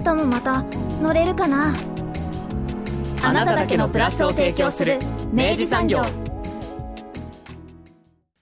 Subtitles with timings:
[0.00, 0.62] 明日もまた
[1.02, 1.74] 乗れるかな？
[3.22, 4.98] あなただけのプラスを提供する
[5.30, 6.02] 明治産業。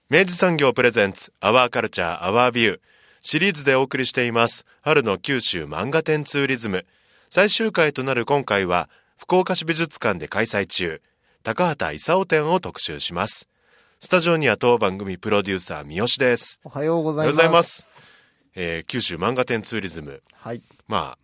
[0.09, 2.79] 明治産業 presents Our Culture, Our View
[3.19, 6.85] シリーズでお送りしています春の九州漫画展ツーリズム。
[7.29, 11.01] 最終回となる今回は福岡市美術館で開催中
[11.43, 13.49] 高畑勲展を特集します。
[13.99, 16.61] スタジオには当番組プロデューサー三好です。
[16.63, 17.83] おはようごおはようざいます。
[17.83, 18.11] ございます、
[18.55, 20.23] えー九州漫画展ツーリズム。
[20.33, 20.61] はい。
[20.87, 21.18] まあ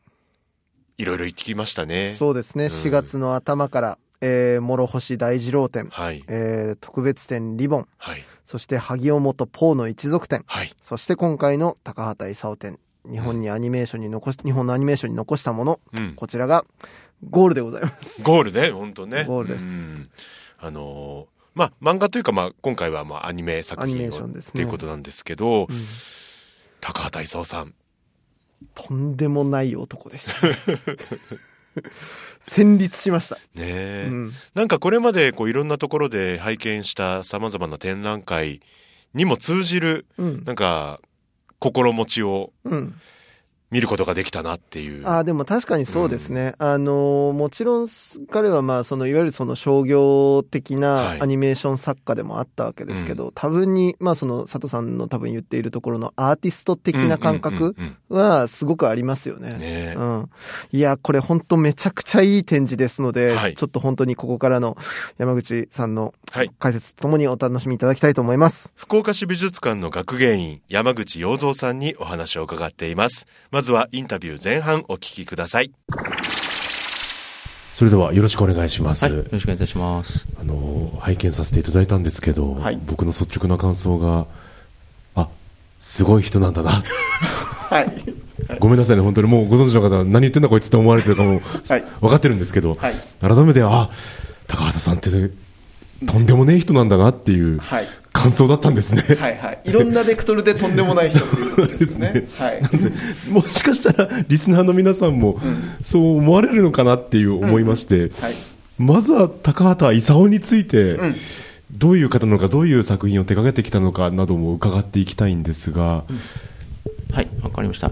[0.98, 2.16] いろいろ行ってきましたね。
[2.18, 2.66] そうですね。
[2.66, 6.24] 4月の頭から、えー、諸星大二郎展、はい。
[6.28, 8.24] えー、特別展リボン、はい。
[8.46, 10.72] そして萩尾本ポーの一族展、はい。
[10.80, 12.80] そして今回の高畑勲展、
[13.10, 16.14] 日本にアニメーションに残し、日本のアニメーションに残したもの、うん。
[16.16, 16.66] こちらが
[17.30, 18.24] ゴールでございます。
[18.24, 19.26] ゴールね本当ね。
[19.26, 19.64] ゴールです。
[19.64, 20.10] うん。
[20.60, 24.40] あのーまあ漫画というかまあ今回はまあアニメ作品をね。
[24.40, 25.68] っていうことなんですけど、うん。
[26.82, 27.74] 高畑勲さん
[28.74, 30.34] とんでもない男でした。
[32.40, 33.36] 戦慄しました。
[33.36, 38.62] ねえ、うんなんかこれまでこういろんなところで拝見したさまざまな展覧会
[39.14, 40.44] にも通じるうん。
[40.46, 41.00] なんか
[41.60, 42.96] 心持ちをうん。
[43.76, 45.06] 見ることができたなっていう。
[45.06, 47.88] あーでも確かにそうですね、あのーもちろん
[48.32, 51.22] 彼はまあそのいわゆるその商業的はない。
[51.22, 59.50] アニメーション作家でもあったわけですけど、多分にまあその佐藤さんの多分言っているところのアーティスト的な感覚うんうんはすごくありますよね。
[59.50, 59.96] うんねえ。
[59.98, 60.30] うん、
[60.72, 63.56] いやこれ本当めちゃくちゃいい展示ですので、はい。
[63.56, 64.78] ちょっと本当にここからの
[65.18, 66.52] 山口さんのはい。
[66.60, 68.74] 解説とともにお楽しみいただきたいと思います。
[68.76, 73.28] 福岡市美術館の学芸員山口洋三さんにお話を伺っています。
[73.52, 75.72] まずはインタビュー前半お聞きください。
[77.74, 79.04] それではよろしくお願いします。
[79.04, 80.28] はい、よろしくお願いいたします。
[80.40, 84.28] あの、拝見させていただいたんですけど、はい僕の率直な感想が、
[85.16, 85.28] あ、
[85.80, 86.84] すごい人なんだな。
[87.70, 87.92] はい。
[88.60, 93.90] ごめんなさいね、本当にもうご存知の方は何言ってんだこいつって思われてるかも、はい分かってるんですけど、はい改めて、あ、
[94.48, 95.10] 高畑さんって、
[96.06, 97.88] とんでもねえ人なんだなっていうはい。
[98.16, 99.02] 感想だったんですね。
[99.20, 99.60] はいはい。
[99.66, 102.28] いろんなベクトルでとんでもない人っていうことですね。
[102.38, 102.62] はい。
[103.30, 105.38] もしかしたら、リスナーの皆さんも、
[105.84, 108.36] そう思われるのかなっていう思いまして、はい。
[108.78, 111.16] まずは高畑勲について、ん
[111.72, 116.06] どういう方なのか、どういう作品を手掛けてきたのかなども伺っていきたいんですが、
[117.12, 117.92] はい、わかりました。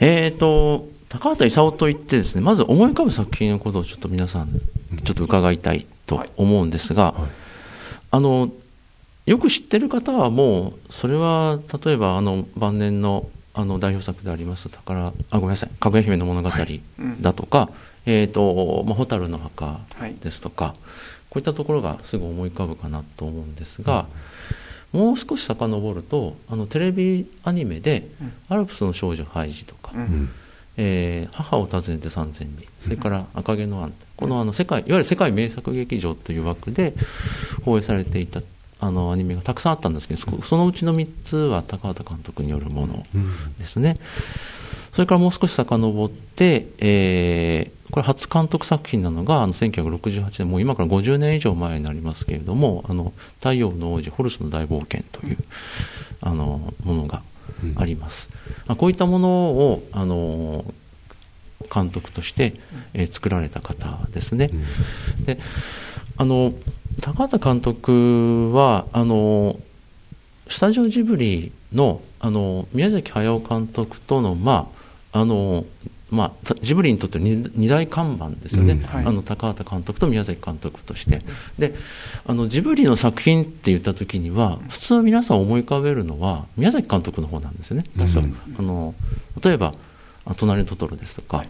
[0.00, 4.48] えっ、と、高畑勲といってですね、まず思い浮かぶ作品のことをちょっと皆さん、
[5.04, 7.42] ちょっと伺いたいと思うんですが、はい
[8.12, 8.50] あの、
[9.26, 16.50] よく知ってる方はもう、それは、例えば、あの、晩年の、あの、代表作であります、宝、あ、ごめんなさい、かぐや姫の物語
[17.20, 17.70] だとか、
[18.04, 19.80] えっ、と、まあ、蛍の墓
[20.22, 20.74] ですとか、
[21.30, 24.06] こういったところがすぐ思い浮かぶかなと思うんですが、
[24.92, 28.08] もう少し遡ると、あの、テレビアニメで、
[28.48, 30.30] アルプスの少女ハイジとか、うん。
[30.76, 36.94] えー母を訪ねて三千里、それから赤毛のアン、このあの世界、いわゆる世界名作劇場という枠で
[37.64, 38.40] 放映されていた
[38.82, 43.98] あのアニメがたくさんあったんですけど、そそのうちの3つは高畑監督によるものうんですね。
[44.92, 55.38] それからもう少し遡って、えーこれ初監督作品なのが、あの、1968年、もう今から50年以上前になりますけれども、あの、太陽の王子、ホルスの大冒険という、
[56.22, 57.20] あの、ものが
[57.76, 58.30] あります。
[58.66, 60.64] あこういったものを、あの、
[61.72, 62.54] 監督として、
[62.94, 64.48] えー作られた方ですね。
[65.26, 65.38] で、
[66.22, 66.54] あの、
[67.00, 69.58] 高畑監督は、あの、
[70.48, 74.70] スタジオジブリの、あの、宮崎駿監督との、ま
[75.12, 75.64] あ、あの、
[76.10, 78.82] まあ、たジブリにとって二二大看板ですよね、うん。
[78.82, 79.06] はい。
[79.06, 81.22] あの高畑監督と宮崎監督として、
[81.58, 81.74] で
[82.26, 88.36] あのジブリの作品って言った時には、普通皆さん思い浮かべるのは、宮崎監督の方なんですよね、うん。
[88.58, 88.94] あの
[89.42, 89.74] 例えば、
[90.26, 91.46] あ隣のトトロですとか、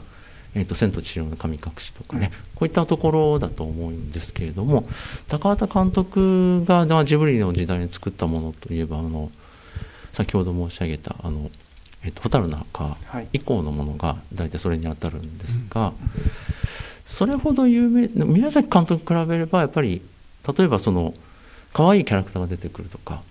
[0.55, 4.87] えーと千と千尋の神隠しとかね、こういったところだと思うんですけれども、
[5.29, 9.31] 高畑監督がまあジブリの時代に作ったものといえば、あの
[10.13, 11.51] 先ほど申し上げた、あの
[12.05, 13.29] えっと、蛍の墓はい。
[13.33, 15.93] 以降のものが大体それに当たるんですが、
[17.07, 20.03] それほど有名、宮崎監督に比べれば、やっぱり、
[20.57, 21.15] 例えばその、
[21.73, 23.23] 可愛いキャラクターが出てくるとか、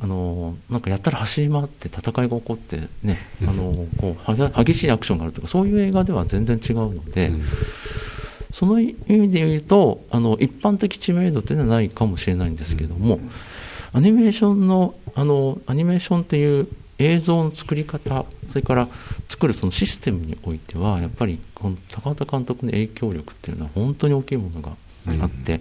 [0.00, 7.42] あのなんかやったら走り回って戦いが起こってね、あのこうは激しいアクションがあるとかそういう映画では全然違うので、うん。
[8.52, 13.18] その意味で言うとあの一般的知名度っていうのはないかもしれないんですけども、
[13.92, 16.68] アニメーションのあのアニメーションっていう
[16.98, 18.88] 映像の作り方それから
[19.28, 24.76] 作るそのシステムにおいてはやっぱりこの高畑監督の影響力っていうのは本当に大きいものが
[25.20, 25.60] あって、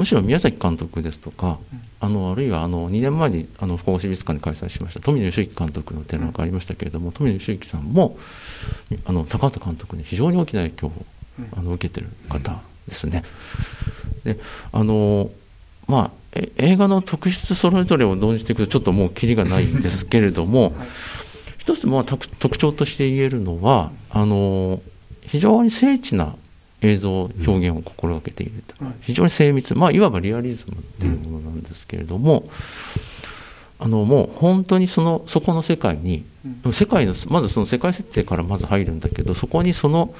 [0.00, 1.58] むしろ宮崎監督ですとか、
[2.00, 8.16] あのあるいはあの2年前にあの福岡市美術館で開催しました富野義行監督の展覧会がありましたけれども、富野義行さんも
[9.04, 10.92] あの高畑監督に非常に大きな影響を
[11.54, 13.24] あの受けてる方ですね。
[14.24, 14.38] で
[14.72, 15.30] あの
[15.86, 20.72] まあ、え映画の特質それぞれを論じていくとちょっともうキリがないんですけれども、
[21.58, 24.80] 一つまあ特特徴として言えるのはあの
[25.20, 26.36] 非常に精緻な
[26.82, 32.48] 映像表現を心がけていると、非常に精密、まあ、いわばリアリズムっていうものなんですけれども、
[33.78, 36.24] あのもう本当にそのそこの世界に、
[36.72, 40.14] 世界のまずその世界設定からまず入るんだけどそこにその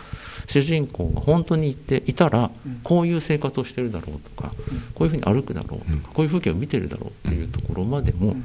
[0.49, 2.51] 主人公が本当にいていたら
[2.83, 4.53] こういう生活をしてるだろうとか、
[4.95, 8.37] こういうふうに歩くだろうとか、こういう風景を見てるだろうっていうところまでも、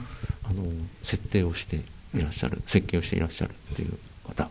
[0.44, 0.63] あの
[1.03, 1.77] 設定をして
[2.13, 3.97] いらっしゃる設計をしていらっしゃるっていう
[4.27, 4.44] 方。
[4.44, 4.50] で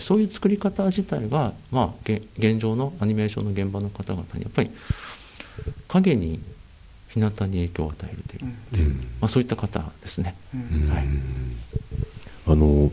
[0.00, 4.70] そういう作り方自体が、まあ、げ現状のアニメーションの現場の方々にやっぱり
[5.88, 6.40] 影に
[7.08, 8.96] 日向に影響を与えるという,、うん。
[9.20, 10.34] まあ、そういった方ですね。
[10.88, 11.04] はい。
[12.46, 12.90] あの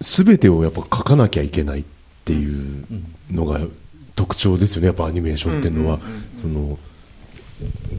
[0.00, 1.84] 全てをやっぱ書かなきゃいけないっ
[2.24, 2.84] ていう
[3.30, 3.60] のが
[4.14, 6.00] 特徴ですよねやっぱアニメーションっていうのは、
[6.34, 6.78] その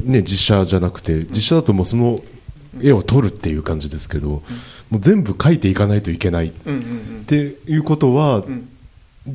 [0.03, 2.21] ね実写じゃなくて実写だともうその
[2.81, 4.43] 絵を撮るっていう感じですけど、
[4.89, 6.51] もう全部描いていかないといけないっ
[7.25, 7.35] て
[7.67, 8.43] いうことは、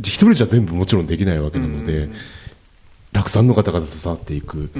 [0.00, 2.08] 一人じゃ全部もちろんできないわけなので、
[3.12, 4.70] たくさんの方々と触っていく、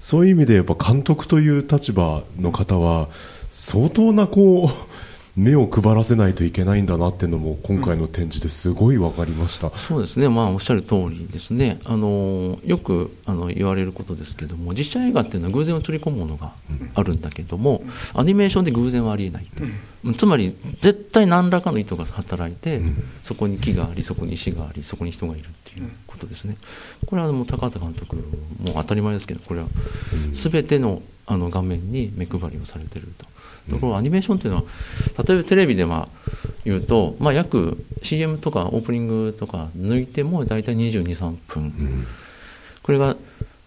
[0.00, 3.08] そういう意味でやっぱ監督という立場の方は
[3.50, 4.68] 相当なこう
[5.38, 16.54] 目を配らせないといけないんだなっていうのも今回の展示ですごい分かりました、そうですね、まあ、おっしゃる通りですね、あのよくあの言われることですけども、実写映画っていうのは偶然を釣り込むものが
[16.94, 19.48] あるんだけども、アニメーションで偶然はありえない
[20.04, 22.82] と、つまり絶対何らかの意図が働いて、
[23.22, 26.56] そこに木があり、そこに石があり、そこに人がいるっていうことですね、
[27.06, 28.24] これはもう高畑監督、もう
[28.74, 29.68] 当たり前ですけど、これは
[30.34, 33.26] すべてのあの画面に目配りをされてると。
[33.68, 34.64] ところがアニメーションっていうのは
[35.26, 36.32] 例えばテレビでまあ
[36.64, 42.06] 言うと、まあ、約 CM とかオープニングとか抜いても大体2 2 3分、
[42.82, 43.16] これが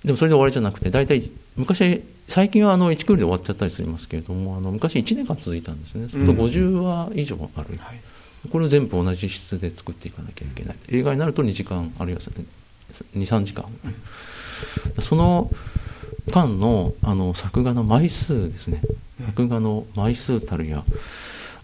[0.03, 6.09] でもそれで終わりじゃなくて大体昔最近はあの1クールで終わっちゃったりしますけれどもあの昔1年間続いたんですね。
[6.09, 7.79] すると50話以上ある、
[8.51, 10.75] これを全部同じ質で作っていかなきゃいけない。
[10.89, 12.21] 映画になると2時間あるいは
[13.15, 13.65] 23時間。
[15.01, 15.51] その
[16.31, 18.81] 間のあの作画の枚数ですね。
[19.25, 20.83] 作画の枚数たるや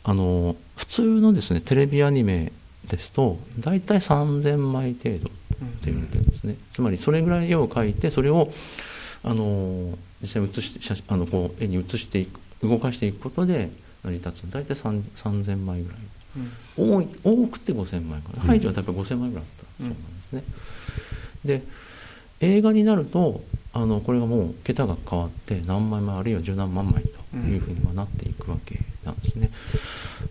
[0.04, 2.52] あの普通のですねテレビアニメ
[2.88, 5.32] ですと大体3000枚程度って
[5.86, 8.52] 言われてるんですね、つまりそれぐらい絵を描いてそれを
[9.24, 13.72] あの実際に写して写真あのこう絵に写していく動かしていくことで
[14.04, 14.52] 成り立つ。
[14.52, 16.00] 大体3 3000枚ぐらい、
[16.78, 18.48] 多い多くて5000枚ぐらい。
[18.48, 19.84] 排除は大体5000枚ぐらいあった。
[19.84, 20.00] そうなんで
[20.30, 20.44] すね、
[21.44, 21.64] で
[22.40, 23.44] 映画になると
[23.74, 29.52] あのこれがもう桁が変わって何枚枚あるいは十何万枚というふうにはなっていくわけなんですね、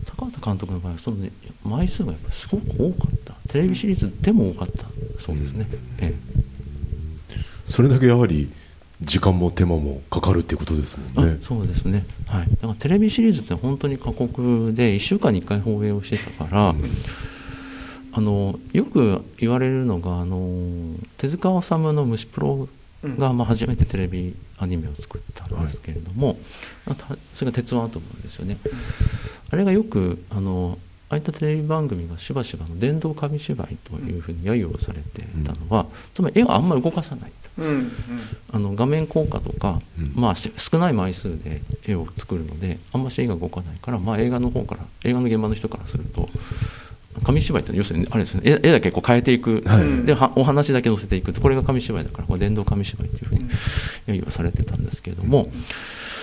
[0.04, 1.30] 高畑監督の場合はその、ね、
[1.64, 3.34] 枚数がやっぱりすごく多かった。
[3.48, 4.86] テレビシリーズでも多かった
[5.18, 5.66] そうですね、
[5.98, 8.52] ええ、それだけやはり
[9.00, 11.38] 時間も手間もかかるっていうことですもんね。
[11.42, 16.74] あそうですね、はい、だからテレビシリーズって本当に過酷で1週間に1回放映をしてたから、
[18.12, 22.68] あのよく言われるのがあの手塚治虫の「虫プロ」
[23.04, 26.38] がまあ初めてテレビアニメを作ったんですけれども、
[26.86, 28.58] たそれが「鉄腕アトム」ですよね、
[29.50, 37.62] あれがよくあのああいったテレビ番組がしばしばの電動紙芝居というふうに揶揄されていたのは、つまり絵をあんまり動かさないと、
[38.52, 39.80] あの画面効果とか、
[40.14, 46.28] まあ、し少ない枚数で絵を作るのであんまし絵が動かないから、まあ、映画の方から映画の現場の人からすると
[47.24, 49.62] 紙芝居って要するにあれですね絵絵だけこう変えていく、
[50.04, 53.48] ではお話だけ載せていくこれが紙芝居だからこれ電動紙芝居っていうふうに
[54.06, 55.48] 揶揄されてたんですけれども、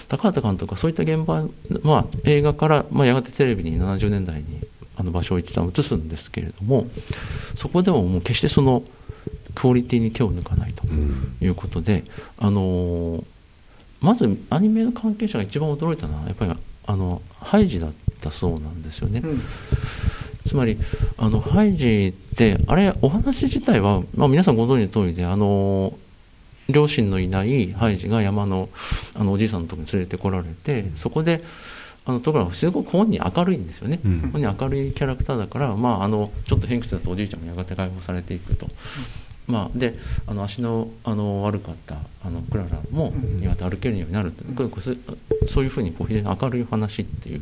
[0.08, 1.46] 高畑監督はそういった現場、
[1.82, 4.62] まあ、映画から、まあ、やがてテレビに70年代に
[4.96, 6.88] あの場所を一旦移すんですけれども
[7.56, 8.84] そこでももう決してその
[9.56, 10.86] クオリティに手を抜かないと
[11.44, 12.04] いうことで、
[12.38, 13.26] あのー
[14.04, 16.54] まずアニメの関係者が一番驚いたのはやっぱり
[16.86, 19.24] あのハイジだったそうなんですよね。
[20.46, 20.78] つまり
[21.18, 25.98] あのハイジってあれお話自体は、まあ、皆さんご存知の通りであの
[26.70, 28.70] 両親のいないハイジが山の
[29.16, 31.44] あのおじいさんのところに連れてこられてそこで
[32.06, 34.30] あのところがすごく本人明るいんですよね、うん。
[34.34, 38.68] 本人明るいキャラクターだから、まあ、あのちょっと偏屈だとおじいちゃんもやがて解放されていくと、
[39.48, 44.98] まあ、であの足のあの悪かったあのクララもやがて歩けるようになるって、これこれそう
[45.48, 47.42] そういうふうにこう非常に明るい話っていう。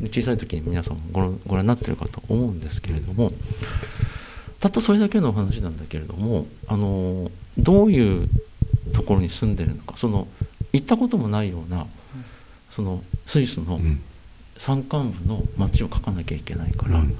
[0.00, 3.30] で小さい時に皆さんもご覧ご覧になってるかと思うんですけれども
[4.58, 8.28] たったそれだけの話なんだけれどもあのどういう
[8.92, 10.26] ところに住んでるのかその
[10.72, 11.86] 行ったこともないような
[12.70, 14.02] そのスイスのうん。
[14.56, 17.16] 山間部の街を描かなきゃいけないから、うん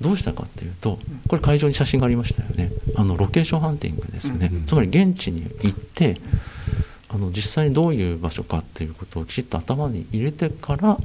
[0.00, 0.98] どうしたかっていうと
[1.28, 2.72] これ会場に写真がありましたよね。
[2.96, 6.16] あのロケーションハンティングですね、うんつまり現地に行って
[7.08, 10.98] あの実際にどういう場所かっていうことをきちっと頭に入れてから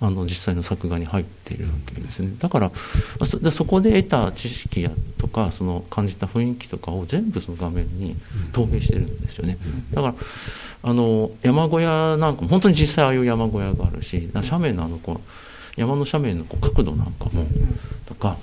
[0.00, 2.34] あの実際の作画に入っているわけですね。
[2.40, 2.72] だから
[3.20, 8.16] あそこで得た知識やとかその感じた雰囲気とかを全部その画面に
[8.52, 9.58] 投影してるんですよね。
[9.92, 10.14] だから
[10.82, 15.20] あの山小屋なんかも本当に実際ああいう山小屋があるし斜面のあのこう
[15.76, 17.46] 山の斜面のこう角度なんかも
[18.06, 18.36] とか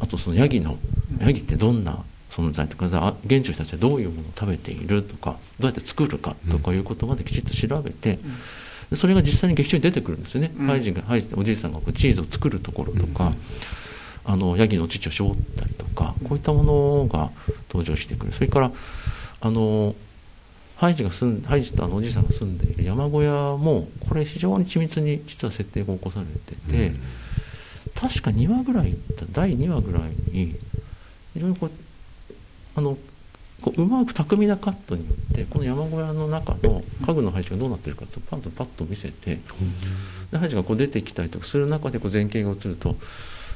[0.00, 0.78] あとそのヤギの
[1.20, 8.18] ヤギってどんな存在とかあ現地の人たちはどういうものを食べているとかどうやって作るかとかいうことまできちっと調べて、
[8.90, 10.66] でそれが実際に劇中に出てくるんですよね、うん。
[10.66, 13.32] ハイジがハイジっておじいさんがこうチーズを作るところとか、
[14.24, 17.30] あのヤギの乳を絞ったりとかこういったものが
[17.68, 18.32] 登場してくる。
[18.32, 18.72] それから
[19.40, 19.94] あの
[20.84, 26.92] ハイジが住んハイジとあのおじいさんが住んでいる山小屋もこれ非常に緻密に実は設定が起こされてて、
[27.94, 28.94] 確か2話ぐらい
[29.32, 30.54] 第2話ぐらいに
[31.32, 31.70] 非常にこう
[32.76, 32.98] あの
[33.62, 39.40] こううまく巧みなカットによってこの山小屋の中の家具の配置がどうなってるかとパッとパッと見せて
[40.32, 42.96] でハイジがこう出てきたりとかする中でこう前景が映ると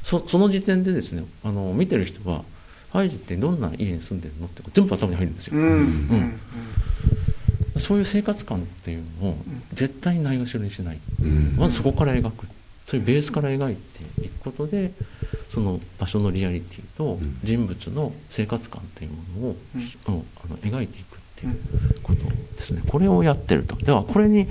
[0.03, 2.43] そその時点でですねあの見てる人は
[2.91, 4.47] ハイジってどんな家に住んでるの？
[4.47, 6.39] って全部頭に入るんですよ、うん。
[7.75, 7.81] うん。
[7.81, 9.37] そういう生活感っていうのを
[9.73, 10.99] 絶対にないがしろにしない。
[11.21, 11.55] うん。
[11.57, 12.47] まずそこから描く。
[12.85, 14.93] そういうベースから描いていくことで
[15.53, 17.39] その場所のリアリティとん。
[17.43, 19.55] 人物の生活感っていうものを、
[20.07, 22.23] あの描いていくっていうこと
[22.57, 22.81] ですね。
[22.87, 23.75] これをやってると。
[23.75, 24.47] ではこれに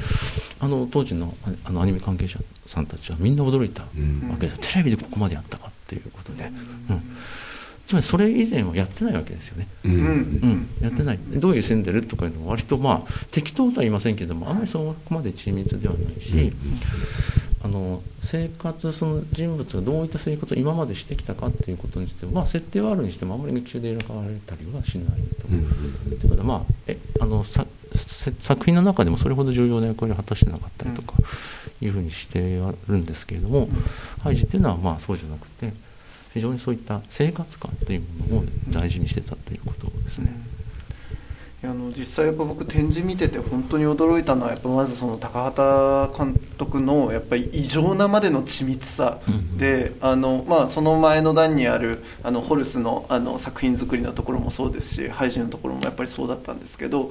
[0.60, 7.16] あの当時のああのアニメ関係者さんたちはみんな驚いたわうんけですテレビでここまでやったかっていうことで、うん、
[7.88, 9.66] つまりそれ以前はやってないわけですよね。
[9.82, 9.94] ううん。
[9.96, 16.52] うん、やってない、どういう住んでるとかいうのは割とまあ適当とは言いませんけどもあんまりそこまで緻密ではないし、
[17.62, 25.06] あの生活その人物がどういった生活を今までしてきたかっていうことについては、まあ、設定はあるにしてもあんまり劇中で描かれたりはしない。
[25.40, 25.48] と。
[25.50, 25.64] うん。
[26.10, 31.14] ということはまあえあのさせ作品の中でもそれほど重要な役割を果たしてなかったりとか
[31.80, 33.70] いうふうにしてあるんですけれども、
[34.20, 35.72] ハイジっていうのはまあそうじゃなくて
[36.34, 40.48] 非常にそういった生活感というものを大事にしてたということですね。
[41.64, 49.18] あの実際やっぱ僕展示見てて本当に驚いたのはやっぱまずその高畑監督のやっぱり異常なまでの緻密さ
[49.56, 57.10] で、あのまあ、その前の段にあるあのホルスのあの作品作りのところもそうですしハイジのところもやっぱりそうだったんですけど、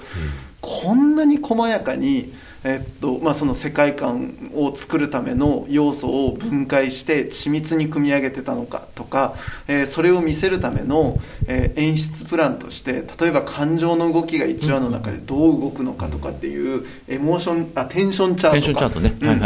[0.62, 2.34] こんなに細やかに、
[2.64, 9.36] えっとまあ、その世界観を作るための要素を分解して緻密に組み上げてたのかとか、
[9.68, 18.54] えーそれを見せるための、えー演出プランとして例えば感情の動きが1話の中でどう動くのかとかっていうエモーションあテンションチャートは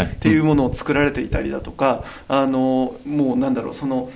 [0.04, 4.12] いっていうものを作られていたりだとかあのもうなんだろうその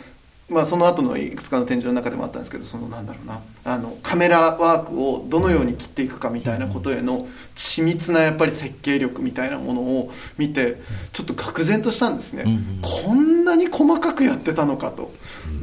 [0.47, 10.79] まあ、その後のいくつかの展示の中でもあったんですけどそのなんだろうなあのカメラワークをどのように切っていくかみたいなことへの緻密なやっぱり設計力みたいなものを見て
[11.13, 12.65] ちょっと愕然としたんですね、うんうん
[13.05, 15.11] こんなに細かくやってたのかと。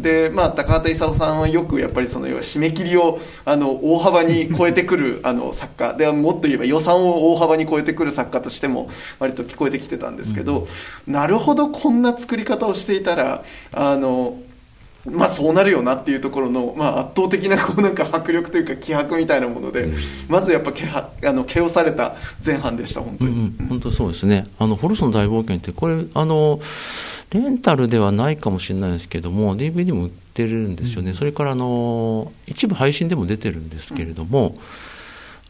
[0.00, 5.94] でまあ、高畑勲さんはよくやっぱりその要は締め切りをあの大幅に 超えてくるあの作家。
[5.94, 10.68] でもっと言えば予算を大幅に超えてくる作家としても割と聞こえてきてたんですけど、
[11.06, 14.36] なるほどこんな作り方をしていたらあの
[15.04, 19.96] まあそうなるよなっていうところの、まあ、圧倒的な こうなんか迫力というか気迫みたいなもので、うん。
[20.28, 23.56] まずやっぱけはあの毛をされた前半でした本当うに、ん。
[23.60, 24.46] うん、本当そうですね。
[24.58, 26.60] あの、ホルスの大冒険って、これ、あの、
[27.30, 31.14] レンタルではないかもしれないですけども、DVD も売ってるんですよね。
[31.14, 34.56] それから、あの、一部配信でも出てるんですけれども、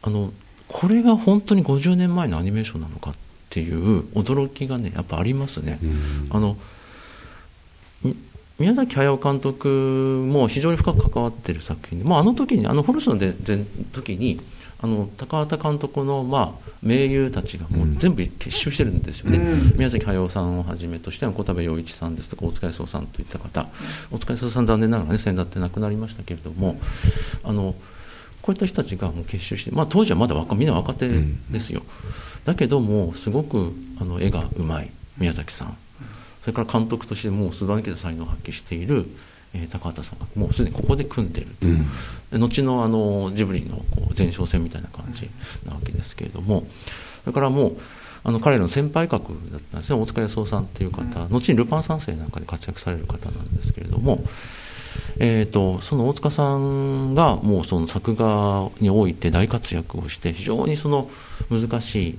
[0.01, 0.33] あの、
[0.69, 3.15] これが本当に50年前のアニメーションなのかっ
[3.51, 5.79] ていう驚きがね、やっぱありますね。
[5.83, 6.27] うん。
[6.31, 6.59] あの、み
[8.59, 14.41] 宮崎駿監督も非常に深く関わっている作品で、まあ、あの時に、あのホルスので前時に、
[14.83, 19.77] あの高畑監督の、まあ、名優たちがもう全部結集してるんですよね、うん。
[19.77, 23.69] 宮崎駿さんをはじめとして小田部陽一さんですとか大塚康夫さんといった方、
[24.11, 26.81] 大塚康夫さん残念ながらね先だって亡くなりましたけれども
[27.45, 27.77] あの
[28.43, 31.83] こういった人たちがもう結集して、まあ、当時はまだ若みんな若手ですよ、
[32.45, 35.77] だけどもすごくあの絵がうまい宮崎さん
[36.43, 39.07] それから監督としてもうすば抜けた才能を発揮している、
[39.55, 41.87] えー高畑さんがもうすでにここで組んでると、うん。
[42.31, 45.29] で後のあのジブリのこう前哨戦みたいな感じ
[45.67, 46.65] なわけですけれども
[47.25, 47.77] それからもう
[48.25, 54.23] あの彼らの先輩格だったんですね大塚康夫さんっていう方、後にルパン三世なんかで活躍される方なんですけれども、
[55.19, 61.11] えー、とその大塚さんがもうその作画において大活躍をして非常にその
[61.51, 62.19] 難しい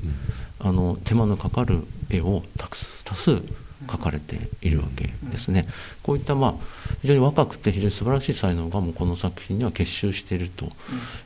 [0.60, 3.42] あの手間のかかる絵をたくす多数
[3.88, 5.68] 描かれているわけですね。
[6.02, 6.54] こういったまあ
[7.02, 10.70] 非常に若くて非常に素晴らしい才能がもうこの作品には結集していると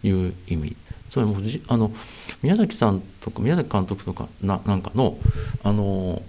[0.04, 0.76] いう意味。
[1.10, 1.92] つまりもうじあの
[2.42, 5.18] 宮崎さんとか宮崎監督とかななんかの
[5.64, 6.22] あの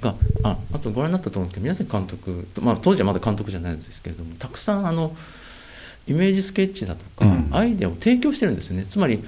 [0.00, 5.14] がああとご覧になったと思うんですけど宮崎監督、まあ、当時はまだ監督じゃないんですけれどもたくさんあの
[6.06, 9.22] イメージスケッチだとか、うんアイデアを提供してるんですよねつまり、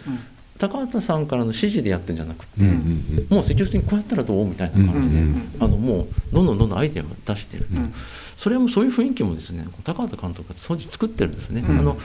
[0.59, 7.95] 高畑さんからの指示でやってるんじゃなくて、うんうんもう積極的にこうやったらどうみたいな感じで、うんうんあのもうどんどんどんどんアイデアを出してる、うん。
[8.37, 11.79] それもそういう雰囲気もですね高畑監督が当時作ってるんですね、うん。
[11.79, 11.99] あの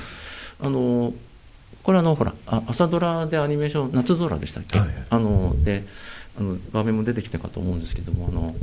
[0.62, 1.14] あの
[1.84, 4.96] これあのほらあ朝ドラでアニメーション「夏空」でしたっけ、はいはい。
[5.10, 5.86] あので
[6.38, 8.56] あの場面も出てきたかと思うんですけどもあの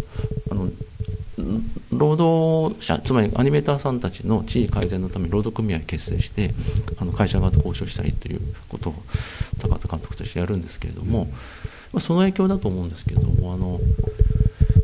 [0.51, 6.55] あのん労働者つまりアニメーターさんたちの地位改善のために労働組合結成して
[6.99, 8.95] あの会社側と交渉したりということを
[9.61, 11.27] 高畑監督としてやるんですけれども、
[11.93, 13.81] まあ、その影響だと思うんですけれどもあの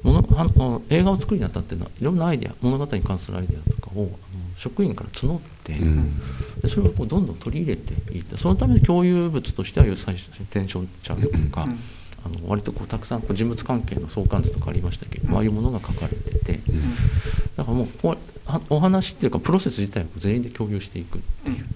[0.02, 4.10] ものあの映画を作るにあたってのいろんなアイデア物語に関するアイデアとかを
[4.58, 6.20] 職員から募って、うん。
[6.60, 11.78] でそれをこうどんどん取り入れていってそのための共有物としては最初テンションチャートとか、うん
[12.24, 16.60] あの割とこうたくさんこう人物関係の相関図とかありましたけど、ああいうものが書かれてて、
[17.56, 18.16] だからもうこ
[18.70, 21.66] お話っていうかプロセス自体を全員で共有していくっていう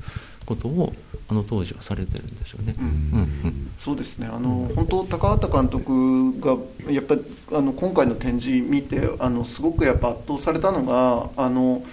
[0.47, 0.93] ことを
[1.29, 2.75] あの当時はされてるんですよね。
[2.79, 2.85] うん。
[2.85, 3.71] うんうん。
[3.85, 4.27] そうですね。
[4.27, 6.57] あの本当高畑監督が
[6.91, 11.85] やっぱりあの今回の展示見てあのすごくやっぱ圧倒されたのがあの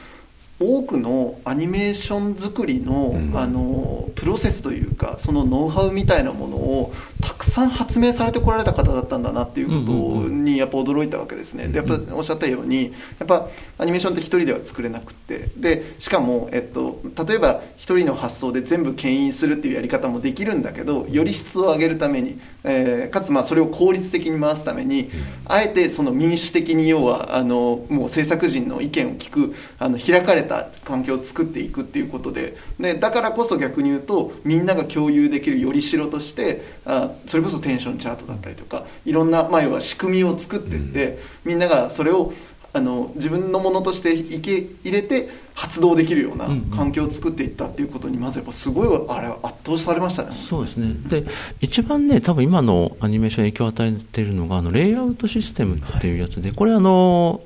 [0.60, 3.38] 多くのアニメーション作りの,、うん。
[3.38, 11.68] あのプロセスというかそのノウハウみたいなものをたくさん発明されてこられた方だったんだなっていうことにやっぱ驚いたわけですね。
[11.68, 15.50] でやっぱおっしゃったようにやっぱアニメーションって一人では作れなくって。
[15.58, 25.10] でしかも、えっと、例えば一人の発想で全部牽引するっていうやり方もできるんだけどより質を上げるために、えーかつまあそれを効率的に回すために
[25.46, 30.45] あえてその民主的に要はあのもう制作陣の意見を聞くあの開かれた
[30.84, 42.34] 環境を作っていくっていうことででだからこそ逆に言うとみんなが共有できるよりしろとしてあそれこそテンションチャートだったりとかいろんな、まあ、要は仕組みを作っていって、みんながそれを
[42.76, 50.36] あの自分のものとして受け入れて発動できるような環境を作っていったっていうことにまずやっぱすごいあれは圧倒されましたね。
[50.36, 50.94] そうですね。
[51.08, 51.26] で、
[51.62, 57.42] 一番ね、多分今のアニメーションに影響を与えているのが、あの、レイアウトシステムっていうやつで、これあの、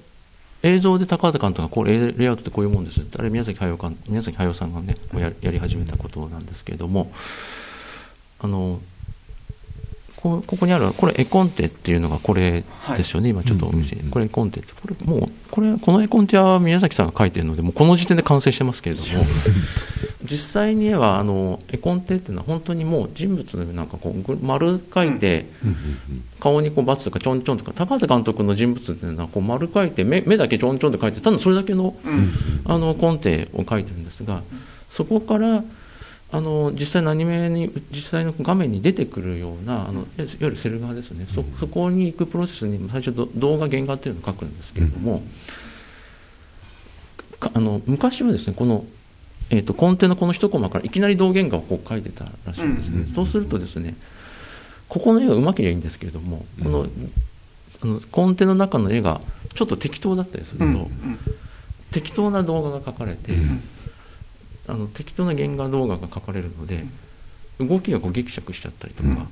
[0.64, 7.12] 映像で高畑監督がこれレイアウトってこういうもんですあれ宮崎駿監宮崎駿さんがねややり始めたことなんですけれども。
[8.42, 8.80] あの
[10.22, 12.66] こここにあるこれ絵コンテっていうのがこれ
[12.98, 14.06] ですよね、今ちょっとお見せ、うんうん。
[14.08, 14.74] うんこれ絵コンテって。
[14.74, 19.26] これもうこれこの絵コンテは宮崎さんが描いてるのでもうこの時点で完成してますけれども。
[20.30, 25.48] 実際にはあの絵コンテっていうのは本当にもう人物のなんかこうぐ丸描いて、
[26.42, 31.96] 顔にこうバツとかちょんちょんとか高畑監督の人物っていうのはこう丸描いて目目だけちょんちょんと描いてただそれだけの
[32.66, 34.44] あのコンテを描いてるんですが
[34.92, 35.64] そこから
[36.32, 41.26] あの実際のアニメに実際の画面に出てくるようなあのいわゆるセル画ですね。
[41.28, 45.24] そそこに行くプロセスに最初ど動画原画っていうのを描くんですけれども、
[47.40, 48.86] かあの昔はですねこの、
[49.50, 53.96] えー、とコンテのこの一コマからいきなり動原画をこう描いてたらしいんですね、うんうんそうするとですね
[54.88, 57.12] ここの絵がうまければいいんですけれどもこの,、うん
[57.82, 59.22] あのコンテの中の絵が
[59.56, 61.20] ちょっと適当だったりすると、うんうん。
[61.92, 63.64] 適当な動画が描かれて、うん
[64.70, 66.86] あの適当な原画動画が描かれるので、
[67.60, 69.28] 動きがこうギクシャクしちゃったりとか、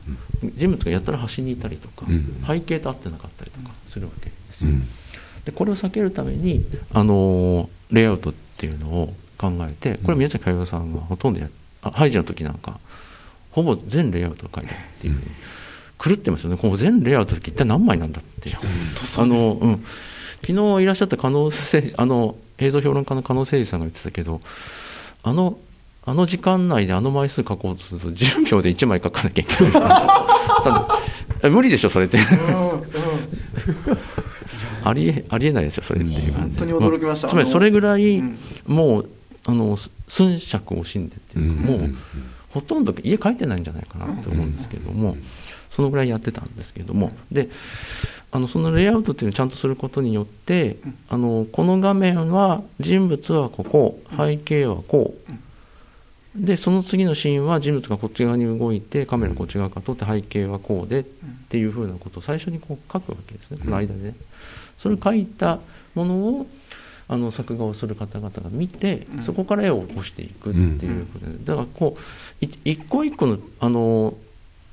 [0.56, 4.72] 人物がやったら端にいたりとか、うん背景と合ってなかったりとかするわけですよ。
[4.72, 4.88] うん。
[5.46, 11.48] でこれを避けるために、あのーレイアウトっていうのを考えてこれ宮崎駿さんがほとんどや
[11.82, 12.82] あハイジの時なんか
[13.52, 15.22] ほぼ全レイアウトを書いてるっていう、うん。
[16.00, 16.58] 狂ってますよね。
[16.58, 18.58] この全レイアウトって一体何枚なんだって。
[19.18, 19.86] あの、うん、
[20.42, 24.42] 昨日いらっしゃった加納誠あの映像評論家の加納誠司さんが言ってたけど
[25.28, 25.58] あの
[26.06, 30.90] あの時間内であの枚数書こうとすると10秒で1枚書かなきゃいけな
[31.44, 31.50] い。
[31.52, 32.18] 無理でしょそれって。
[34.84, 36.72] ありえありえないですよそれっていう感じで。
[36.72, 37.28] 本当に驚きました。
[37.28, 38.38] つまりそれぐらい、うん。
[38.66, 39.10] もう
[39.46, 41.96] あの寸尺を惜しんでっていうか、もう
[42.52, 45.18] ほとんど家帰ってないんじゃないかなと思うんですけども、
[45.70, 47.50] そのぐらいやってたんですけども、で、
[48.32, 55.32] あのそのレイアウトっていうのをちゃんとすることによって、あのこの画面は人物はここ、背景はこう。
[56.36, 61.04] でその次のシーンは人物がこっち側に動いてカメラこっち側から撮って背景はこうでっ
[61.50, 64.16] ていうふうなことを最初にこう書くわけですねこの間でね。
[64.78, 65.60] それを書いた
[65.96, 66.48] ものを
[67.08, 71.38] あの作画をする方々が見てそこから絵を起こしていくっていうことで。
[71.44, 74.16] だからこうい一個一個のあの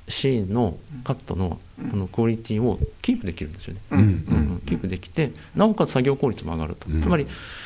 [0.07, 3.99] シーンのカットのあのクオリティをキープできるんですよね、うん。
[3.99, 4.05] うん。
[4.05, 4.09] う
[4.57, 4.61] ん。
[4.65, 7.01] キープできてなおかつ作業効率も上がると、うん。
[7.01, 7.25] つまり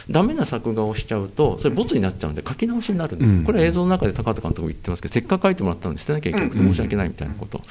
[0.09, 3.31] ダメな作画をしちゃうとそれボツになっちゃうんで書き直しになるんです。
[3.31, 3.43] よ、うん。
[3.43, 7.61] これは映像の中で高畑監督も言ってますけどせっかく書いてもらったのに捨てなきゃいけなくて申し訳ないみたいなことを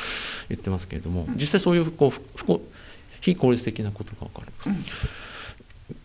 [0.48, 2.61] 言ってますけれども実際そういうこう不不幸
[3.20, 4.72] 非効率的なことが分かる。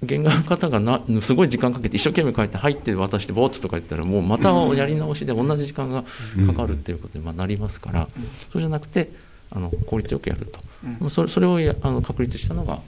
[0.08, 6.04] 原画の方がなすごい時間かけて一生懸命書いて入って渡してボツとか言ったらもうまたやり直しで同じ時間が
[6.48, 8.08] かかるっていうことにまあなりますから、
[8.52, 9.12] そうじゃなくて
[9.52, 10.60] あの効率よくやると、
[11.02, 11.10] うん。
[11.10, 12.80] それそれをやあの確立したのが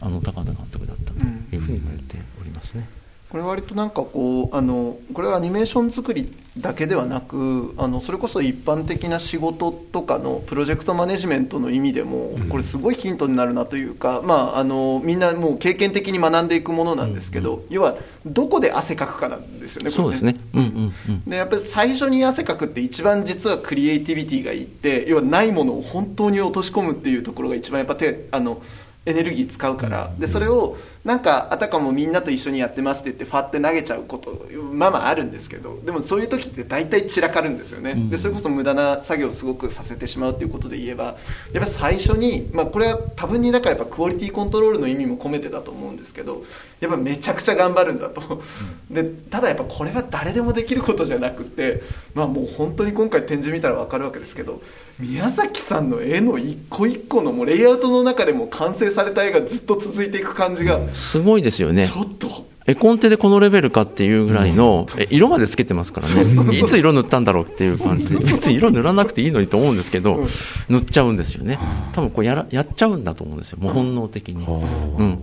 [0.00, 2.88] あの高田監督だったというふうに言われておりますね。
[3.30, 20.36] これ割となんかこうあのこれはアニメーション作りだけではなくあのそれこそ一般的な仕事とかのプロジェクトマネジメントの意味でもこれすごいヒントになるなというか、まあ、あのみんなもう経験的に学んでいくものなんですけど、要はどこで汗かくかなんですよねそうですね。
[20.54, 21.24] うんうんうん。
[21.24, 28.62] でやっぱり最初に汗かくって一番実はクリエイティビティがいって要はないものを本当に落とし込むっていうところが一番やっぱ手あの
[29.06, 30.12] エネルギー使うから。
[30.18, 37.90] でそれをなんかあたかもみんなと一緒にやってますって言ってファって投げちゃうことまあまああるんですけどでもそういう時って大体散らかるんですよね。
[37.90, 38.10] うん。
[38.10, 41.14] でそれこそ無駄な作業をすごくさせてしまうっていうことで言えばやっ
[41.52, 46.42] ぱり最初に、まあ、これは多分にだからやっぱクオリティコントロールの意味も込めてだと思うんですけど
[46.80, 48.42] やっぱめちゃくちゃ頑張るんだと。
[48.90, 51.82] でただやっぱこれは誰でもできることじゃなくて
[52.14, 54.62] まあもう本当に今回展示見たら分かるわけですけど
[54.98, 61.98] 宮崎さんの絵の一個一個のもうレイアウトの中でも完成された絵がずっと続いていく感じがすごいですよねち。
[61.98, 66.56] ょっと絵コンテでこのレベルかっていうぐらいの、え色までつけてますからね。
[66.56, 70.26] いつ色塗ったんだろうっていう感じで、別に色塗らなくていいのにと思うんですけど、
[70.70, 71.58] 塗っちゃうんですよね。
[71.92, 73.58] 多分こうやらやっちゃうんだと思うんですよ。
[73.60, 74.46] もう本能的に。
[74.46, 75.18] うん。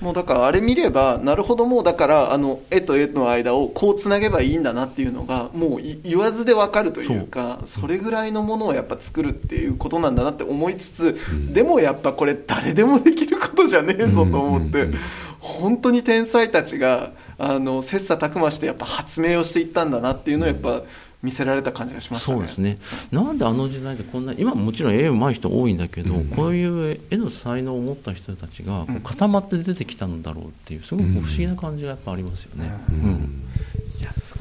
[0.00, 11.18] もうだからあれ見ればなるほどもうだからあの絵と絵の間をこうつなげばいいんだなっていうのがもうい言わずでわかるというかそれぐらいのものをやっぱ作るっていうことなんだなって思いつつ、
[11.52, 15.00] でもやっぱこれ誰でもできることじゃねえぞと思って、うんうんうん。
[15.40, 20.82] 本当に天才たちがあの切磋琢磨してやっぱ発明をしていったんだなっていうのをやっぱ
[21.22, 22.38] 見せられた感じがしましたね。
[22.38, 22.78] そうですね。
[23.10, 26.24] なんであの時代でこんな、今ももちろん絵上手い人多いんだけど、うん。
[26.26, 32.72] こういう絵の才能を持った人たちが固まって出てきたんだろうっていう、すごく不思議な感じがやっぱありますよね。
[32.90, 33.00] ううん。
[33.00, 33.42] ん。
[34.00, 34.38] いやそう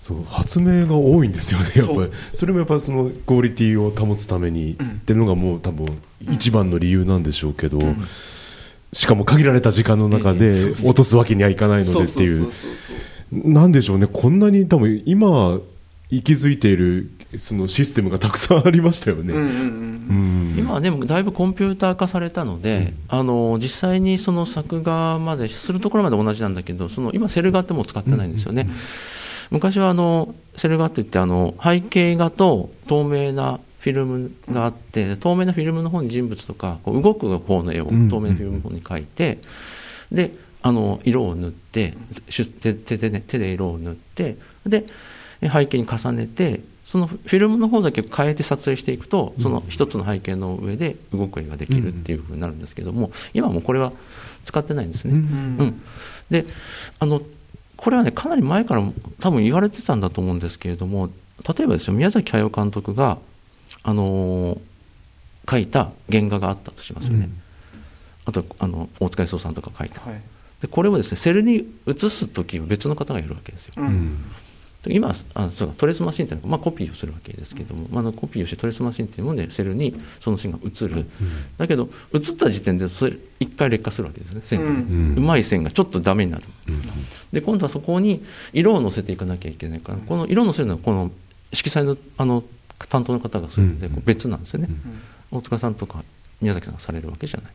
[0.00, 2.10] そう発明が多いんですよね、やっぱり。
[2.32, 4.86] それもやっぱそのクオリティを保つために、うん。
[4.86, 5.98] っていうのがもう多分
[6.32, 7.78] 一番の理由なんでしょうけど、
[8.92, 12.50] しかも限られた時間の中で落とすわけにはいかないのでっていう
[13.32, 15.58] なんでしょうね、こんなに多分今、
[16.10, 19.34] 息づいているそのシステムがたくさんありましたよね。
[19.34, 20.54] うんうんうんうん。
[20.58, 28.70] 今はでもだいぶコンピューター化されたので、あの実際にその作画までするところまで同じなんだけど、その今、セル画ってもう使ってないんですよね。
[29.50, 38.08] 昔はあのセル画って言ってあの背景画と透明なフィルムがあって、透明なフィルムの方に人物とかこう動く方の絵をうん。
[38.08, 39.38] 透明なフィルムの方に描いて、
[40.10, 40.32] で
[40.68, 41.96] あの色を塗って
[42.30, 44.84] 手で、ね、手で色を塗ってで
[45.40, 53.92] 背景に重ねてそのフィルムの方だけ変えて撮影していくとその一つの背景の上で動く絵ができるっていうふうになるんですけども今もうこれは
[54.44, 55.14] 使ってないんですね。
[55.14, 55.18] うん。
[55.18, 55.22] う
[55.64, 55.82] ん、
[56.28, 56.44] で
[56.98, 57.22] あの
[57.78, 58.82] これはねかなり前から
[59.20, 61.08] 多分言われてたんだと思うんですけれども
[61.46, 63.16] 例えばですよ宮崎駿監督が、
[63.82, 64.60] あのー
[65.46, 67.30] 描いた原画があったとしますよね、
[68.26, 70.20] あとあの大塚康夫さんとか描いた、はい
[70.62, 73.74] でこれをですねセルに移す時は別の方がやるわけですよ。
[73.76, 74.18] ううん
[74.86, 81.06] 今あそうかトレースマシンっていうのは、まあ、コピーをするわけですけども、まあコピーをしてトレースマシンっていうものでセルにそのシーンが映る、
[81.58, 84.70] だけど映った時点でそれ一回劣化するわけですね線が。
[84.70, 84.78] ね、う
[85.16, 85.26] うん。
[85.26, 86.44] まい線がちょっとダメになる。
[86.68, 86.82] うん。
[87.32, 91.10] で今度はそこに色を乗せていかなきゃいけないからこの色を乗せるのはこの
[91.52, 92.44] 色彩のあの
[92.88, 94.68] 担当の方がするので別なんですよね、
[95.32, 96.04] 大塚さんとか
[96.40, 97.52] 宮崎さんがされるわけじゃない、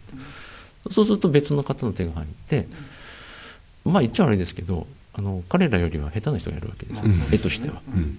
[0.91, 2.67] そうすると別の方の手が入って、
[3.85, 8.17] まあ言っちゃ悪いですけどあの彼らよりは下手な人がやるわけです絵としては、うん。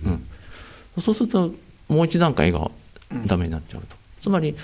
[0.96, 1.03] うん。
[1.03, 1.53] そうすると
[1.88, 2.70] もう一段階絵が
[3.27, 4.57] ダメになっちゃうと、つまり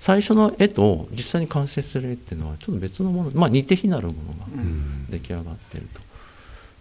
[0.00, 6.00] 最初の絵と実際に完成する絵っていうのはちょっと別のもの、まあ、似て非なるものがうん出来上がっていると。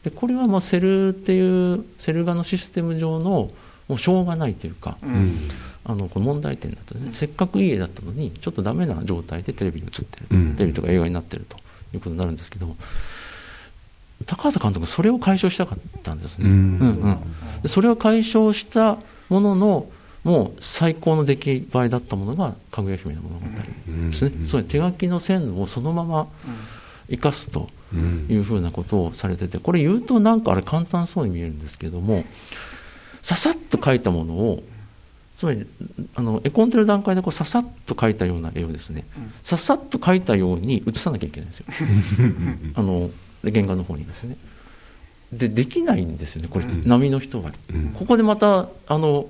[0.09, 3.51] でこれはまあセルっていうセル画のシステム上の
[3.87, 5.49] もうしょうがないというか、ううんん
[5.85, 10.27] あのこの問題点だったんですね、せっかくいい絵だったのに、ちょっとダメな状態でテレビに映ってる。
[10.27, 10.55] と、うん。
[10.55, 11.57] テレビとか映画になってると。
[11.95, 12.75] いうことになるんですけど、
[14.25, 16.45] 高畑監督はそれを解消したかったんですね。
[16.45, 16.51] うん。
[16.51, 17.61] うんうん。
[17.61, 18.97] でそれを解消した
[19.29, 19.89] ものの、
[20.23, 24.47] もう最高の出来栄えだったものが、かぐや姫の物語ですね、うん。
[24.47, 26.27] そういう手書きの線をそのまま
[27.09, 28.25] 生かすとうん。
[28.29, 32.25] いうふうなことをされてて、これ言うとなんかあれ簡単そうに見えるんですけども、
[33.21, 34.63] ささっと書いたものを、
[35.37, 35.65] つまり
[36.15, 41.65] あの絵コンテの段階でこうささっと描いたような絵をですね、うんささっと描いたように写さなきゃいけないんですよ。
[42.75, 43.09] あの
[43.43, 44.37] で原画の方にですね。
[45.31, 47.51] でできないんですよね、これ、うん波の人が。
[47.73, 49.27] うんここでまたあの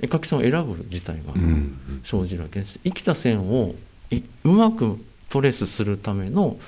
[0.00, 2.80] 絵描きさんを選ぶ自体がうん生じるわけです。
[2.82, 3.74] 生きた線を
[4.10, 6.58] いうまくトレースするための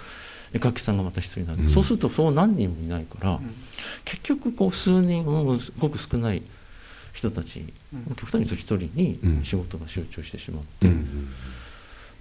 [0.53, 3.41] 絵描きさんがまた必要になる、うんそうするとそう何人もいないから、
[4.05, 5.25] 結局こう数人
[5.61, 6.43] すごく少ない
[7.15, 8.15] 人たち、うん。
[8.15, 9.45] 極端に言うと一人にうん。
[9.45, 11.29] 仕事が集中してしまって、うん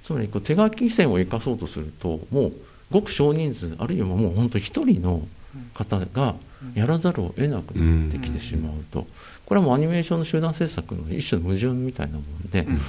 [0.04, 2.54] つまりこう手書き線を生かそうとするともう
[2.92, 5.26] ごく少人数あるいはもう本当一人の
[5.74, 6.36] 方が
[6.76, 9.08] やらざるを得なくなってきてしまうと、
[9.46, 12.82] これはもうアニメーションの集団制作の一種の矛盾みたいなもので、うん。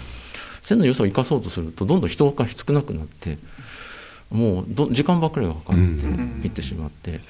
[0.64, 3.38] 線の良さを生かそうとするとどんどん人が少なくなって
[4.30, 7.20] もうど時間ばっかりがかかっていってしまって、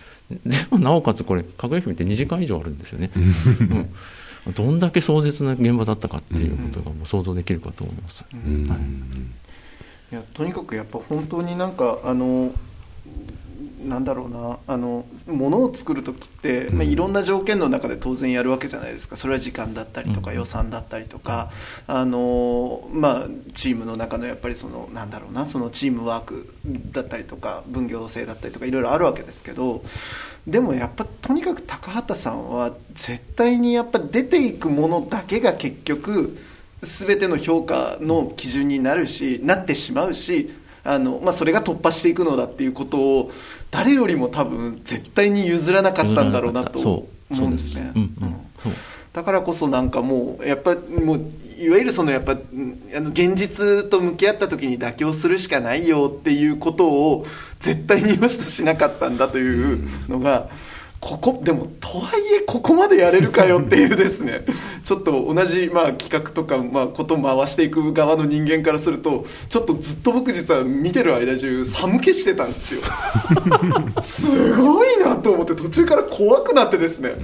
[0.47, 3.95] でもなおかつこれかぐや姫って2時間以上あるんですよね、うん
[4.53, 8.69] どんだけ壮絶な現場だったかっていうことがもう想像できるかと思います、うん。
[8.69, 8.79] はい。
[10.13, 12.53] いやとにかくやっぱ本当になんかあの
[13.85, 19.17] なんだろうなあの物を作る時って、まあ、うんいろんな条件の中で当然やるわけじゃないですか。
[19.17, 20.37] それは時間だったりとかうん。
[20.37, 21.51] 予算だったりとか、
[21.87, 26.55] あのまあ、チームの中のやっぱりそのなんだろうなそのチームワーク
[26.93, 29.85] だったりとか分業制だったりとかいろいろあるわけですけど
[30.47, 36.39] でもやっぱとにかく高畑さんは絶対にやっぱ出ていくものだけが結局
[36.83, 40.51] 全ての評価の基準になるしなってしまうし
[40.85, 43.33] あの、まあ、それが突破していくのだっていうことを
[43.71, 47.93] 誰よりも多分絶対に譲らなかったんだろうなと思うんですね。
[49.13, 51.21] だからこそなんかもうやっぱもう
[51.57, 57.27] いわゆるそのやっぱうんあの現実と向き合った時に妥協するしかないよっていうことを
[57.61, 60.51] 絶対に良しとしなかったんだというのが
[61.05, 64.47] ここでもとはいえここまでやれるかよっていうですね。
[64.87, 72.81] ちょっと同じまあ企画とかまあことを回していく側の人間からするとちょっとずっと僕実は見てる間中寒気してたんですよ。
[74.03, 77.17] すごいなと思って途中から怖くなってですね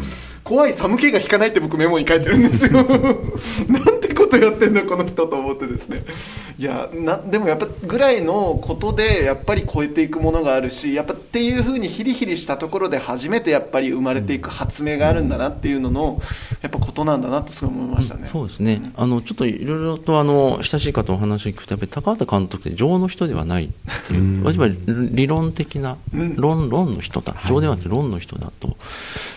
[0.44, 2.83] 怖い寒気が引かないって僕メモに書いてるんですよ。
[3.68, 6.05] なんてことやってんだこの人と思ってですね。
[6.59, 16.20] いやなでもやっぱぐらいのことでやっぱり超えていくものがあるしやっぱっていうふうにヒリヒリしたところで初めてやっぱり生まれていく発明があるんだなっていうのの
[16.61, 23.68] やっぱことなんだなとすごい思いましたね、そうですね、あのちょっといろいろとあの親しい方お話を聞くと、やっぱり高畑監督って情の人ではないっ
[24.07, 26.37] ていう、う理論的なうん。
[26.37, 28.76] 論、論の人だ、情ではなくて論の人だと、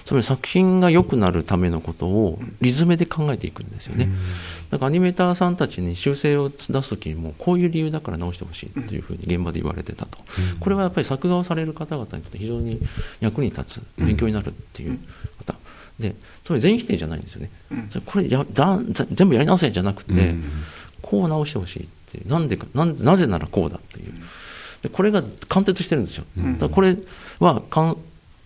[0.06, 4.10] つまり作品が良くなるためのことをリズムで考えていくんですよね。
[4.70, 10.18] だからアニメーターさんたちに修正を出すときにも、こういう理由だから直してほしいっていうふうに現場で言われてたと、
[10.60, 12.80] これはやっぱり作画をされる方々にとって非常に
[13.20, 15.00] 役に立つ、勉強になるっていう
[15.46, 15.56] 方、
[16.00, 17.52] でつまり全否定じゃないんですよね、
[18.06, 20.44] これやだざ全部やり直せじゃなくて、うん。
[21.02, 24.14] こう直してほしいっていう、なんでかなんなぜならこうだっていう、
[24.82, 26.54] でこれが貫徹してるんですよ、うん。
[26.54, 26.98] だからこれ
[27.40, 27.98] はかん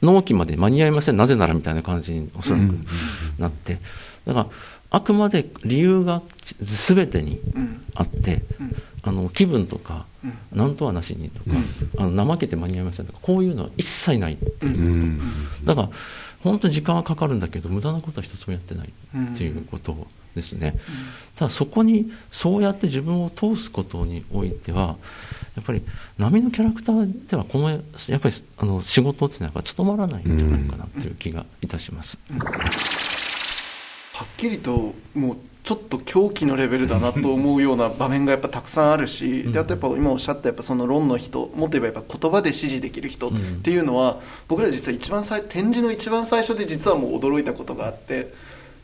[0.02, 2.86] 納期まで間に合いません、なぜならみたいな感じにおそらくうん
[3.38, 3.80] なって、
[4.26, 4.48] だから
[4.90, 6.22] あくまで理由が
[6.64, 7.86] すべてにうん。
[7.94, 8.76] あって、うん。
[9.04, 10.58] あの気分とか、うん。
[10.58, 11.58] なんとはなしにとか、
[11.98, 14.78] あの怠けて間に合いませんとか、こういうのは一切ないっていう。
[14.78, 15.22] う、ん。
[15.66, 15.90] だから
[16.42, 20.80] 本当に時間はかかるんだけど、無駄なことは一つもやってないっていうことですね。
[21.36, 24.96] ただそこにそうやって自分を通すことにおいては、
[25.58, 25.82] やっぱり
[26.20, 32.20] 波のキャラクターではこのやっぱりあの仕事っていうのはやっぱ務まらないんじゃないかなっていう気がいたします。
[34.14, 43.32] はっきりともうちょっと狂気のレベルだなと思うような場面がやっぱたくさんあるし、うんであとやっぱ今おっしゃったやっぱその論の人もっと言えばやっぱ言葉で指示できる人っ
[43.64, 48.32] ていうのは、僕ら実は一番最展示の一番最初で実はもう驚いたことがあって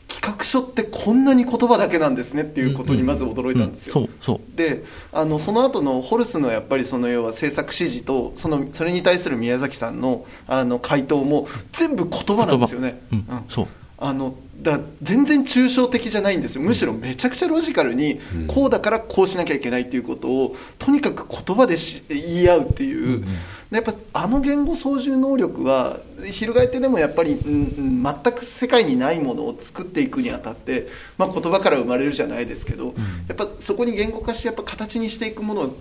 [0.08, 4.00] 企画書ってこんなに言葉だけなんですねっていうことにまず驚いたんですよ。
[4.00, 4.56] うんそうそう。
[4.56, 13.00] であのその後のホルスのやっぱりその要は制作指示とそのそれに対する宮崎さんのあの回答も全部言葉なんですよね。
[13.12, 13.26] うん。
[13.48, 13.68] そう。
[13.98, 16.62] ああのだ全然抽象的じゃないんですよ。
[16.62, 18.46] むしろめちゃくちゃロジカルに、うん。
[18.46, 23.24] こうだからこうしなきゃいけないっていうことをとにかく言葉でし言い合うっていう、
[23.70, 30.88] でやっぱあの言語操縦能力は翻ってでもやっぱり、全く世界にないものを作っていくにあたって、
[31.18, 32.94] まあ、言葉から生まれるじゃないですけど、
[33.28, 35.76] やっぱそこに言語化してやっぱ形にしていくものを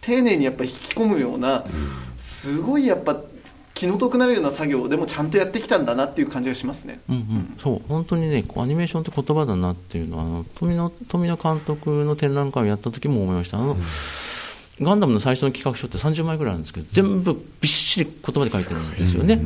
[0.00, 1.64] 丁寧にやっぱ引き込むような
[2.20, 3.20] すごいやっぱ
[3.74, 7.00] 気の毒なるような作業をでもちゃんとやってきたんだなっていう感じがしますね。
[7.08, 7.82] うんうん、そう。
[7.88, 13.58] 本当にねアニメーションって言葉だなっていうのはあの富野富野監督の展覧会をやった時も思いました。
[13.58, 13.76] あの、
[14.80, 19.40] ガンダムの最初の企画書って30枚ぐらいあるんですけど全部びっしり言葉で書いてるんですよね、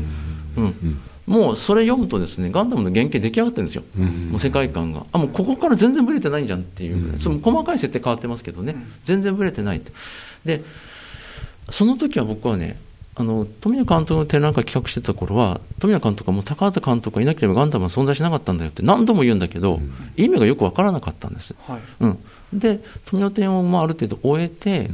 [0.56, 1.00] うん。
[1.26, 4.04] もうそれ読むとですねガンダムの原型出来上がってるんですよ、うん。
[4.30, 5.06] もう世界観が。
[5.12, 6.98] あもうここから全然ブレてないんじゃんっていう。
[6.98, 7.18] ぐらい、うん。
[7.18, 9.92] その細かい設定変わってますけどね、全然ブレてないって。
[10.44, 10.62] で
[11.70, 12.78] その時は僕はね
[13.18, 19.80] あの富野監督の展覧会企画してた頃は富野監督はもう高畑監督がいなければガンダムは存在しなかったんだよって何度も言うんだけど、
[20.16, 21.80] 意味がよくわからなかったんです、はい。
[22.00, 22.18] うん、
[22.52, 24.88] で富野展をまあある程度終えて、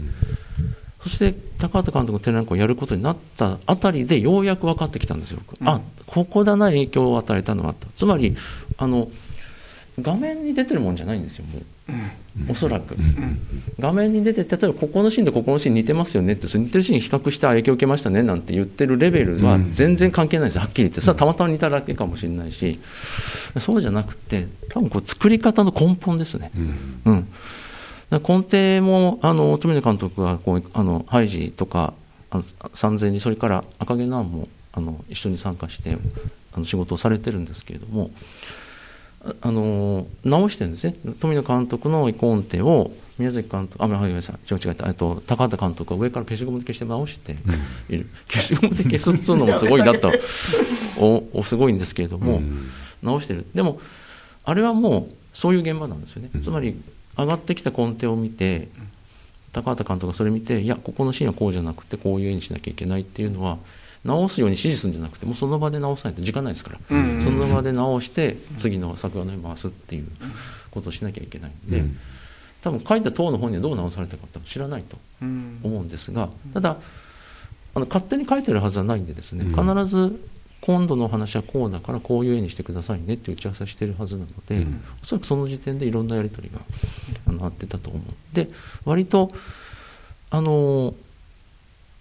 [1.02, 5.68] そして高畑監督の展覧会をやることになったあたりでようやく分かってきたんですよ、うん。
[5.68, 7.86] あここだな影響を与えたのはと。
[7.94, 8.36] つまり
[8.78, 9.10] あの
[10.00, 11.62] 画面に出てるもんじゃないんですよもう
[12.50, 12.96] おそらく、
[13.78, 20.58] 画面に出て例えばここのシーンとここのシーン似てますよねって似てるシーン比較してあ影響を受けましたねなんて言ってるレベルは全然関係ないです。
[20.58, 21.00] はっきり言って。
[21.00, 22.80] さたまたま似ただけかもしれないし。
[23.60, 26.50] そうじゃなくて多分こう作り方の根本ですね、
[27.04, 27.28] うん、
[28.10, 31.94] 根底もあの富野監督がこうあのハイジとか
[32.30, 32.44] あの
[32.74, 35.96] 三千里それから赤毛南もあの一緒に参加して
[36.52, 38.10] あの仕事をされてるんですけれども
[39.24, 40.96] ああの直してるんですね。
[41.20, 44.76] 富野監督の絵コンテを宮崎監督あごめんなさい違う違う。
[44.86, 47.36] えっと高畑監督が上から消しゴムで消して直して
[47.88, 50.12] いる、消しゴムで消すっつうのもすごいなと。
[50.98, 52.70] おおすごいんですけれども、うん。
[53.02, 53.46] 直してる。
[53.54, 53.80] でも
[54.44, 56.42] あれはもうそういう現場なんですよね、うん。
[56.42, 56.80] つまり
[57.16, 58.68] 上がってきた根底を見て
[59.52, 63.58] 高畑監督がそれ見ていやここのシーンはこうじゃなくてこういう絵にしなきゃいけないっていうのは
[64.04, 67.22] 直すように指示するんじゃなくてもうその場で直さないと時間ないですから、うん。
[67.22, 70.08] その場で直して次の作画の絵回すっていう
[70.70, 71.98] ことをしなきゃいけないんで、うん。
[72.62, 75.60] 多分書いた当の本にはどう直されたか多分知らないとうん。
[75.62, 76.76] 思うんですがただ
[77.74, 79.74] あの勝手に書いてるはずはないんでですね、うん。
[79.74, 80.20] 必ず
[80.60, 84.82] 今度の話はこうだからこういう絵にしてくださいねって打ち合わせしてるはずなので、うん。
[85.02, 86.60] おそらくその時点でいろんなやり取りが
[87.26, 88.50] あのあってたと思うで
[88.84, 89.30] 割と
[90.30, 90.94] あの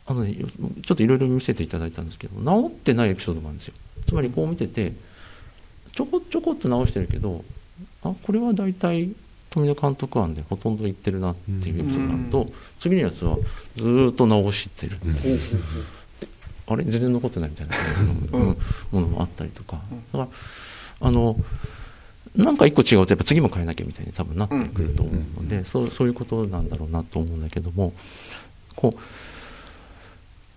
[0.06, 3.74] あのね、ちょっといろいろ見せていただいたんですけど直ってないエピソードもあるんですよ。
[4.08, 4.94] つまりこう見てて
[5.94, 7.46] ちょこちょこっと直してるけど
[8.04, 9.12] あこれは大体
[9.50, 12.54] 富野監督案でほとんど言ってるなっていうエピソードがあると、うん。
[12.80, 13.38] 次のやつは
[13.78, 15.16] ずーっと直してる、うん。
[16.68, 17.76] あれ全然残ってないみたいな
[18.92, 19.80] ものもあったりとか。
[20.12, 20.28] だから
[21.08, 21.38] あの
[22.36, 27.94] なんか一個違うとやっぱ次も変えなきゃみたいに多分なってくると思うので、そうそういうことなんだろうなと思うんだけども
[28.76, 28.98] こう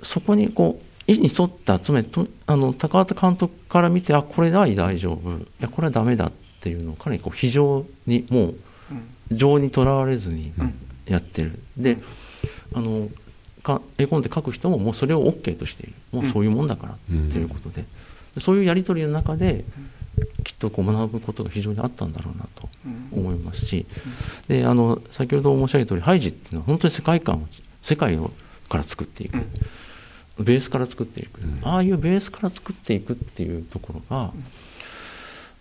[0.03, 5.39] そこにこう意に沿ったつまりとあの高畑監督から見てあこれは大丈夫。
[5.39, 8.55] いやこれはダメだっていうのをかなりこう非常にもう
[9.33, 10.75] 情にとらわれずにうん
[11.07, 11.99] やってる、で
[12.75, 13.09] あの
[13.63, 15.93] か絵コンテ書く人ももうそれを OK としている。
[16.13, 16.97] もうそういうもんだからっ
[17.31, 17.85] ていうことで、
[18.35, 19.65] でそういうやり取りの中で
[20.43, 22.69] きっとこう学ぶことが非常にあったんだろうなと
[23.13, 23.87] 思いますし、
[24.49, 27.49] であの先ほど申し上げた通りハイジっていうのは本当に世界観を
[27.83, 28.33] 世界を
[28.69, 29.37] から作っていく、
[30.39, 34.33] ベースから作っていく、ああいうベースから作っていくっていうところが、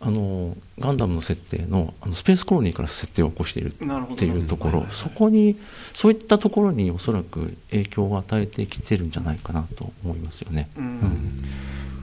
[0.02, 5.58] あのガンダムの設定のあのスペースコロニーから設定を起こしているっていうところ、そこに
[5.94, 10.70] そういったところにおそらく影響を与えてきてるんじゃないかなと思いますよね。
[10.78, 10.84] うん。
[10.84, 11.44] うん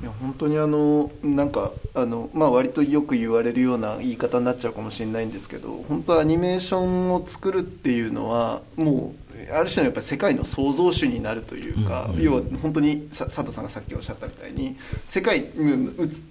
[0.02, 14.76] いや本当にあのなんかあの、まあ、割とよく言われるような言い方になっちゃうかもしれないんですけど本当アニメーションを作るっていうのはもうある種のやっぱり世界の創造主になるというか、うんうん要は本当にさ佐藤さんがさっきおっしゃったみたいに
[15.08, 15.50] 世界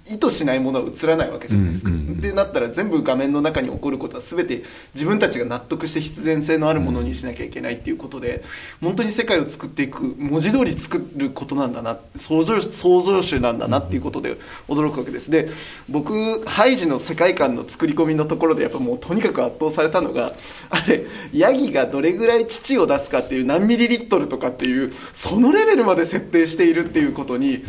[0.08, 1.90] 意図しないものは映らないわけじゃないですか。
[1.90, 8.44] うんうんうんでなったら全部画面の中に起こることは全て自分たちが納得して必然性のあるものにしなきゃいけないっていうことで
[8.80, 15.30] 本当に世界を作っていく文字通り作ることなんだな創造創造主なんだなっていうことで驚くわけです。
[15.30, 15.50] で
[15.90, 20.34] 僕ハイジの世界観の作り込みのところでやっぱもうとにかく圧倒されたのが
[20.70, 27.64] あれヤギがどれぐらい乳を出すかっていう何ミリリットルとかっていうそのレベルまで設定しているっていうことに、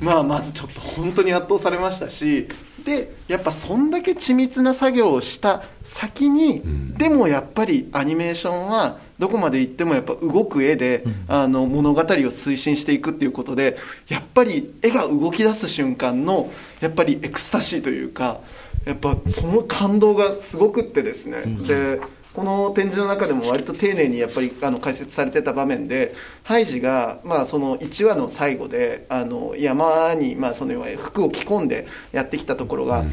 [0.00, 2.48] まあまずちょっと本当に圧倒されましたし
[2.84, 6.94] でやっぱそんだけ緻密な作業をした先に、ん。
[6.94, 13.76] でもやっぱりアニメーションはどこまで行ってもやっぱ動く絵で、あの物語を推進していくっていうことで
[14.08, 16.50] やっぱり絵が動き出す瞬間の
[16.80, 18.40] やっぱりエクスタシーというか
[18.84, 22.00] やっぱその感動がすごくってですね、で
[22.34, 33.04] この展示の中でも割と丁寧にやっぱりあの解説されてた場面でハイジが、まあ、その1話の最後であの山に、まあ、その服を着込んでやってきたところが、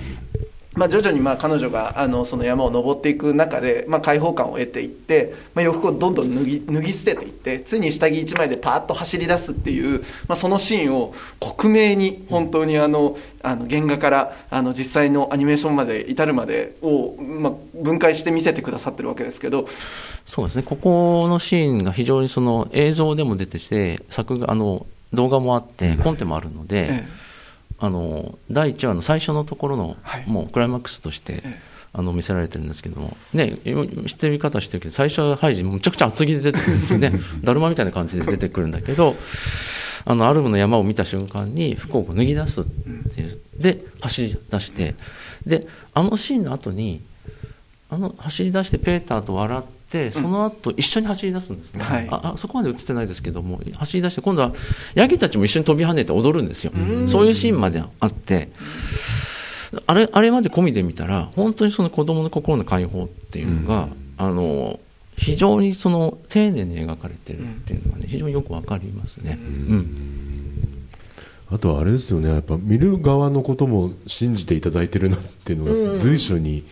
[0.82, 19.68] まあ、徐々にまあ彼女があのその山を登っていく中で、まあ、開放感を得ていって、まあ、洋服をどんどん脱ぎ脱ぎ捨てていってついに下着1枚でパーッと走り出すっていう、まあ、そのシーンを克明に本当にあのあの原画からあの実際のアニメーションまで至るまでを、まあ、分解して見せてくださってるわけですけど
[20.26, 26.88] そうですねここのシーンが非常にその映像でも出てきて作画あの動画もあってコンテもあるので。
[26.90, 27.31] ええ
[27.84, 31.44] あの第1話の最初のところの、はい、もうクライマックスとして、
[31.94, 33.58] あの見せられてるんですけども、ね、
[34.08, 37.14] 知ってる見方してるけど、最初はハイジ、むちゃくちゃ厚着で出てくるんですよね、
[37.44, 39.16] だるまみたいな感じで出てくるんだけど、
[40.06, 44.94] あのアルムの山を見た瞬間に服を脱ぎ出すっていう、で、走り出して、
[45.48, 47.02] で、あのシーンの後に、
[47.90, 49.81] あの走り出してペーターと笑って、
[50.12, 54.54] その後一緒に走り出すんですね、はい、あそこまで映ってないですけども走り出して今度は
[54.96, 56.72] ヤギたちも一緒に飛び跳ねて踊るんですよ。
[57.10, 58.50] そういうシーンまであって。
[59.88, 63.88] あれあれまで込みで見たら本当にその子供の心の解放っていうのが、
[64.18, 64.82] あの
[65.16, 69.38] 非常にその丁寧に描かれてるっていうのがね非常によくわかりますね。
[69.42, 70.51] うん
[71.52, 76.66] あとはあれですよね、やっぱ見る側のことも信じていただいてるなっていうのが随所に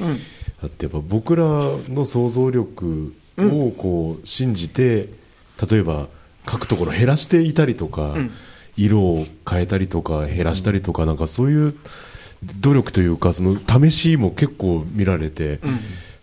[0.63, 1.43] あって、やっぱ僕ら
[1.89, 5.09] の想像力をこう信じて、
[5.69, 6.07] 例えば
[6.49, 8.15] 書くところ減らしていたりとか、
[8.77, 11.75] 色を変えたりとか減らしたりとか、なんかそういう
[12.61, 15.59] 努力というか、その試しも結構見られて、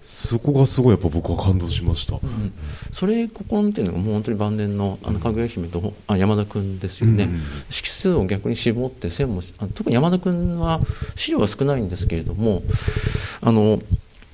[0.07, 2.53] そこがすごいやっぱ僕は感動しました、うん、
[2.93, 9.43] それここっていうのがもう本当に晩年のあのかぐや姫とあ山田君ですよね、うん、色数を逆に絞って線も
[9.75, 10.81] 特に山田君は
[11.17, 12.63] 資料は少ないんですけれども
[13.41, 13.83] あの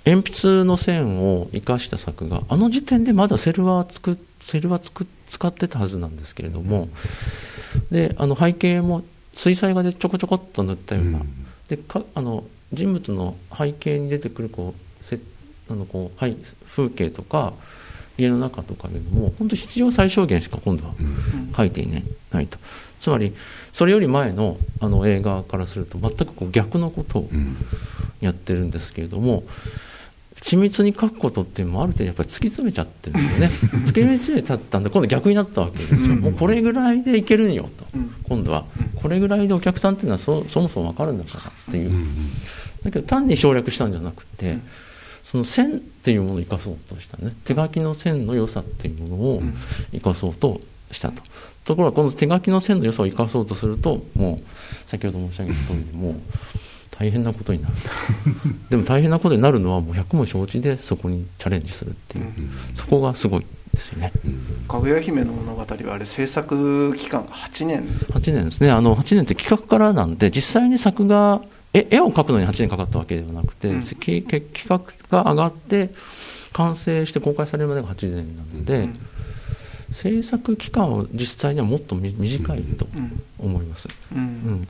[0.05, 6.91] 鉛筆の線を生かした作画あの時点でまだセルは作セルは作使ってたはずなんですけれども
[7.91, 9.05] であの背景も
[9.35, 12.45] 水彩画でちょこちょこっと塗ったような、うん、でかあの
[12.75, 14.92] 人物の背景に出てくるこう
[15.73, 16.37] あのこう、はい、
[16.77, 17.55] 風景とか
[18.19, 20.95] 家の中とかでも本当必要最小限しか今度は
[21.57, 22.59] 書いていない,、ないと。
[23.01, 23.35] つまり
[23.73, 27.31] それより前のあの映画からすると全くこう逆のことを
[28.21, 29.43] やってるんですけれども、
[30.43, 33.47] 緻密に書くことっていうのもある程度やっぱり突き詰めちゃってるんですよね。
[33.87, 37.87] 突き詰めちゃったんで今度逆になったわけですよ、もうこれぐらいでいけるんよと、
[38.29, 38.67] 今度は。
[38.97, 41.93] これぐらいでお客さんっていうのはそそもそも分かるんだからっていう、
[42.85, 44.59] だけど単に省略したんじゃなくて、
[45.33, 47.35] その線っていうものを生かそうとしたね。
[47.47, 49.43] 手書きの線の良さっていうものを
[49.91, 50.61] 生かそうと
[50.91, 51.23] したと、
[51.65, 56.15] ところがこの手書きの線の良さを生かそうとするともう先ほど申し上げた通りでもう
[56.91, 57.75] 大変なことになる。
[58.69, 62.27] でも大変なことになるのはもう100も承知でそこにチャレンジするっていう、
[62.75, 64.13] そこがすごいですよね
[64.69, 67.85] 「かぐや姫の物語」はあれ制作期間が8年。
[68.11, 68.71] 8年ですね。
[68.71, 71.41] あの8年って企画からなんで実際に作画
[71.73, 74.79] 絵絵を描くのに8年かかったわけではなくて、うん、企画
[75.11, 75.95] が上がって
[76.53, 78.95] 完成して公開されるまでが8年なので、うん、
[79.93, 82.87] 制作期間は実際にはもっと短いと
[83.43, 84.69] 思います、うん、うん。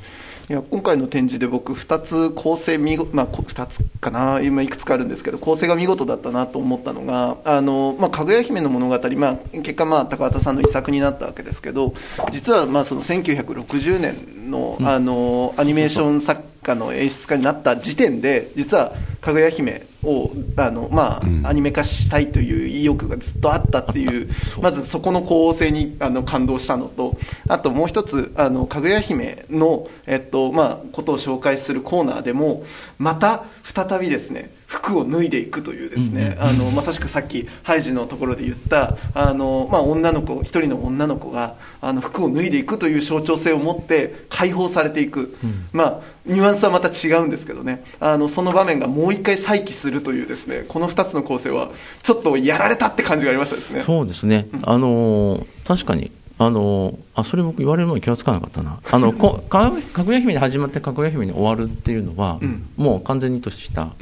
[0.48, 11.94] いや今回の展示で僕2つ構成見事、まあ、2つかな今いくつかあるんですけど構成が見事だったなと思ったのがあの、まあ、かぐや姫の物語、まあ、結果、まあ、高畑さんの遺作になったわけですけど
[12.32, 24.28] 実はまあその1960年のあのアニメーション作家の演出家になった時点で実はかぐや姫をあの、まあ、うん、アニメ化したいという意欲がずっとあったっていう。
[24.60, 27.16] まずそこの構成にあの感動したのと
[27.48, 32.64] あともう一つあのかぐや姫の、えっとまあ、ことを紹介するコーナーでも
[32.98, 47.84] また再びですね服を脱いでいくというですね、あのまさしくさっきハイジのところで言ったあの、まあ、女の子一人の女の子があの服を脱いでいくという象徴性を持って解放されていく、うん、まあニュアンスはまた違うんですけどね。
[48.00, 51.70] あのその場面がもう一回再起するというですねこの2つの構成は
[52.02, 53.82] ちょっとやられたって感じがありましたですね。
[53.82, 56.10] そうですね、うん、あの確かに
[56.46, 58.80] あのあそれ僕言われる前に気が付かなかったな。
[58.90, 63.92] あのこ かかぐや姫に始まってかぐや姫に終わるっていうのは、うん、もう完全にとした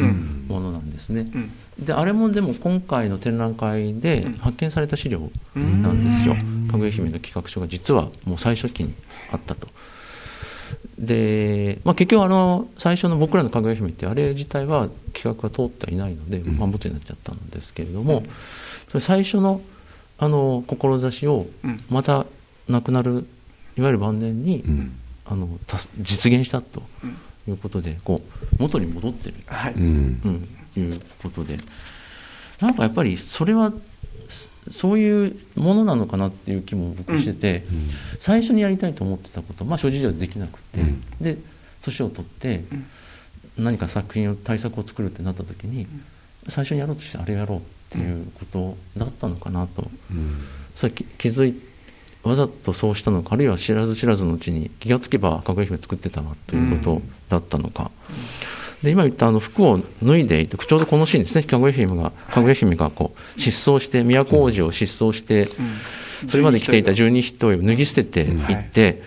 [0.49, 1.51] ものなんですね、うん。
[1.84, 6.36] であれもでも今回の展覧会で発見された資料なんですよ、
[6.70, 8.95] かぐや姫の企画書が実はもう最初期に
[9.32, 9.68] あったと。
[10.99, 18.22] で、まあ、結局あの最初の僕らのかぐや姫ってあれ自体は企画が通ってはいないので、まあ、ボツになっちゃったんですけれども、
[18.88, 19.62] それ最初の
[20.21, 21.81] あの志をうん。
[21.89, 22.27] また
[22.68, 23.27] 亡くなる
[23.77, 24.93] いわゆる晩年に、うん。
[25.25, 27.16] あのた実現したとうん。
[27.49, 30.49] いうことでこう元に戻ってる、はい、うん。
[30.77, 31.59] うん、いうことで。
[32.61, 33.73] なんかやっぱりそれは
[34.71, 37.64] そそういうものなのかなっていう気も僕してて、
[38.21, 41.03] 最初にやりたいと思ってたこと、まあ、諸事情でできなくて、うん。
[41.21, 41.39] で
[41.83, 42.64] 年を取って
[43.57, 45.87] 何か作品を対策を作るってなった時に
[46.49, 49.91] 最初にやろうとしてあれやろうっていうことだったのかなと。
[50.11, 50.45] うん。
[50.76, 51.61] さっき気づい
[52.22, 57.91] わざとそうしたのかあるいは知らず知らずのうちに気がつけばかぐや姫作ってたなということだったのか、
[58.82, 61.43] で今言ったあの服を脱いでいてちょうどこのシーンですね。
[61.43, 65.51] かぐや姫がかぐや姫がこう失踪して都王子を失踪して、
[66.28, 67.57] それまで着ていた十二筆を。
[67.57, 69.03] 脱ぎ捨てていって、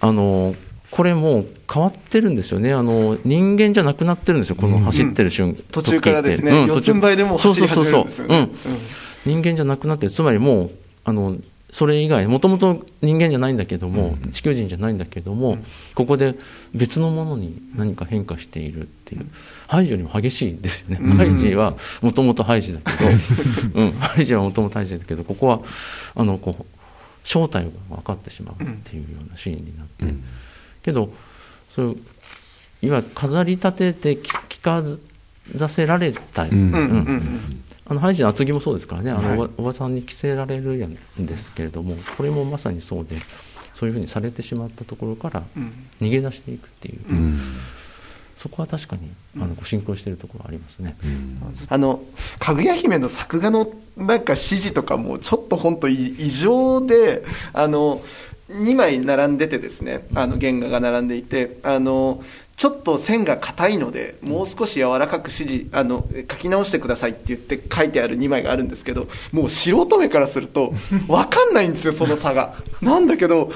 [0.00, 0.54] あの
[0.96, 2.72] これもう変わってるんですよね。
[2.72, 4.56] あの人間じゃなくなってるんですよ。
[4.56, 8.48] この走ってる瞬間、途中からですね、うん四つん這いでもう走り始めるんですよね。
[8.64, 8.80] そうそうそうそう。
[9.26, 10.70] 人間じゃなくなってるつまりもう
[11.04, 11.36] あの
[11.70, 15.58] それ以外もともと人間じゃないんだけども、地球人じゃないんだけども、
[15.94, 16.34] ここで
[16.72, 19.26] 別のものに何か変化しているっていう。
[19.66, 21.16] ハイジよりも激しいですよね、うん。
[21.18, 23.10] ハイジはもともとハイジだけど、
[23.82, 25.60] うん、ハイジはもともとハイジだけどここは
[26.14, 26.64] あのこう
[27.24, 30.24] 正体が分かってしまうっていうようなシーンになって、うん
[30.86, 31.12] けど
[31.74, 31.96] そういう
[32.82, 34.82] いわゆる飾り立てて着着か
[35.68, 36.50] せられた、うん。
[36.50, 36.80] うんうんうんう
[37.12, 37.64] ん。
[37.88, 39.38] あのハイジの厚着もそうですからね、あのはい。
[39.38, 40.72] おばおばさんに着せられる
[41.20, 43.20] んですけれども、これもまさにそうで、
[43.74, 45.72] そういうふうにされてしまったところからうん。
[46.00, 47.40] 逃げ出していくっていう、うん。
[48.42, 50.96] そこは確かにあのこうシンクロしているところありますね。
[51.02, 51.40] うん。
[51.68, 52.02] あの
[52.38, 58.02] かぐや姫の作画のなんか指示とかもちょっと本当い異常であの
[58.50, 62.22] 2枚並んでてですねあの原画が並んでいてあの
[62.56, 70.72] ちょっと線が硬いのでもう少し柔らかく指示あの書き直してくださいって言って書いてある2枚があるんですけどもう素人目からすると
[71.06, 72.54] 分かんないんですよその差が。
[72.80, 73.50] なんだけど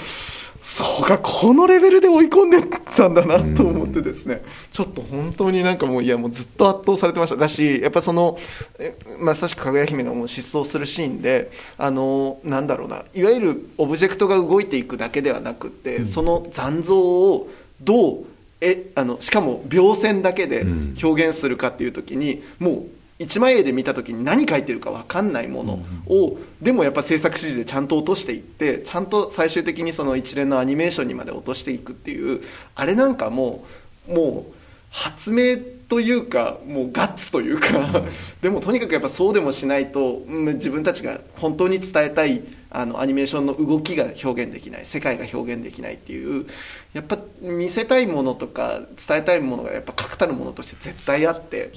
[0.62, 2.62] そうか、このレベルで追い込んで
[2.96, 4.42] たんだなと思ってですね、
[4.72, 7.36] ちょっと本当になんかもう、いや、もうずっと圧倒されてました。
[7.36, 8.38] だし、やっぱその、
[8.78, 17.48] えまさしくかぐや姫がもう失踪するシーンで、あの、なんだろうな、いわゆるオブジェクトが動いていくだけではなくって、その残像を
[17.80, 18.24] どう、
[18.60, 20.66] え、あの、しかも描線だけで
[21.02, 22.84] 表現するかっていう時に、もう、
[23.20, 32.42] 一枚絵で見た時に何書いてるか分かんないものを、でもやっぱ制作指示でちゃんと落としていってちゃんと最終的にその一連のアニメーションにまで落としていくっていう
[32.74, 33.66] あれなんかも
[34.08, 34.54] うもう
[34.88, 35.58] 発明
[35.88, 38.02] というかもうガッツというか
[38.40, 46.46] でもとにかくやっぱそうでもしないとうん自分たちが本当に伝えたいあのアニメーションの動きが表現できない世界が表現できないっていう
[46.92, 51.72] やっぱ見せたいものとか伝えたいものがやっぱ確たるものとして絶対あって。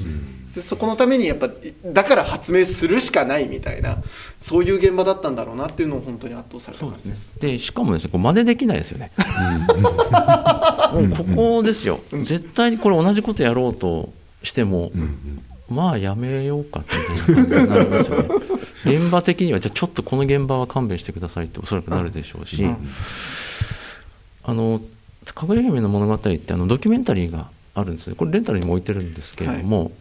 [0.56, 1.50] でそこのためにやっぱ
[1.84, 4.04] だから発明するしかないみたいな
[4.44, 7.34] そういう現場だったんだろうなっていうのを本当に圧倒された感じです。
[7.39, 9.12] でしかもですね、こう真似できないですよね。
[10.94, 14.14] もうここですよ、絶対にこれ同じことやろうと
[14.44, 14.91] しても、
[15.74, 18.30] まあやめようかっていう感じになりますよね。
[18.86, 22.90] 現場的には、じゃあちょっとこの現場は勘弁してくださいっておそらくなるでしょうし、うん
[24.44, 24.82] あの、
[25.34, 28.16] かぐや姫の物語ってあのドキュメンタリーがあるんですね。
[28.16, 29.92] これレンタルにも置いてるんですけれども、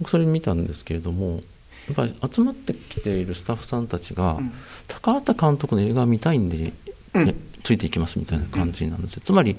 [0.00, 1.42] 僕それ見たんですけれども、
[1.86, 4.52] やっぱり集まってきているスタッフさんたちが、うん
[4.86, 6.72] 高畑監督の映画を見たいんで、
[7.14, 9.22] うんやついていきますみたいな感じなんですよ。
[9.24, 9.56] つまり、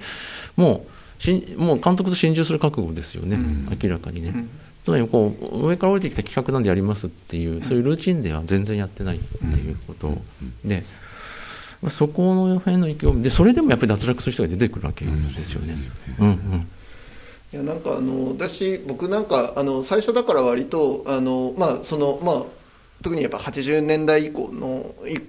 [0.55, 0.85] も
[1.19, 4.45] うしん、もう監督と心中する覚悟ですよね、うん明らかにね。
[4.87, 10.15] うんつまりこう上から降りてきた企画なんでやりますっていう、そういうルーチンでは全然やってないっていうこと。
[10.63, 10.85] で、
[11.81, 15.11] まあそこの辺の勢いで、それでもやっぱり脱落する人が出てくるわけで
[15.43, 15.75] すよね。
[16.19, 16.27] うん。
[16.27, 16.67] うん
[17.53, 22.43] いやなんかあの私僕なんかあの最初だから割とあのまあそのまあ
[23.03, 25.19] 特にやっぱ80年代以降のい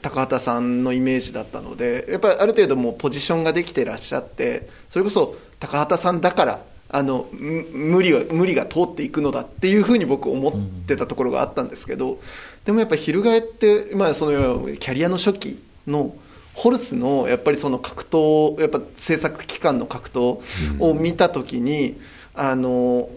[0.00, 10.52] 高畑さんのイメージだったのでやっぱりある程度もうポジションができてらっしゃってそれこそ高畑さんだからあのむ無理は無理が通っていくのだっていうふうに僕思っ
[10.86, 12.18] てたところがあったんですけど
[12.64, 16.14] でもやっぱ翻って、まあ、そのキャリアの初期の
[16.54, 20.40] ホルスのやっぱりその格闘やっぱ制作期間の格闘
[20.80, 22.00] を見た時に、
[22.34, 23.08] あの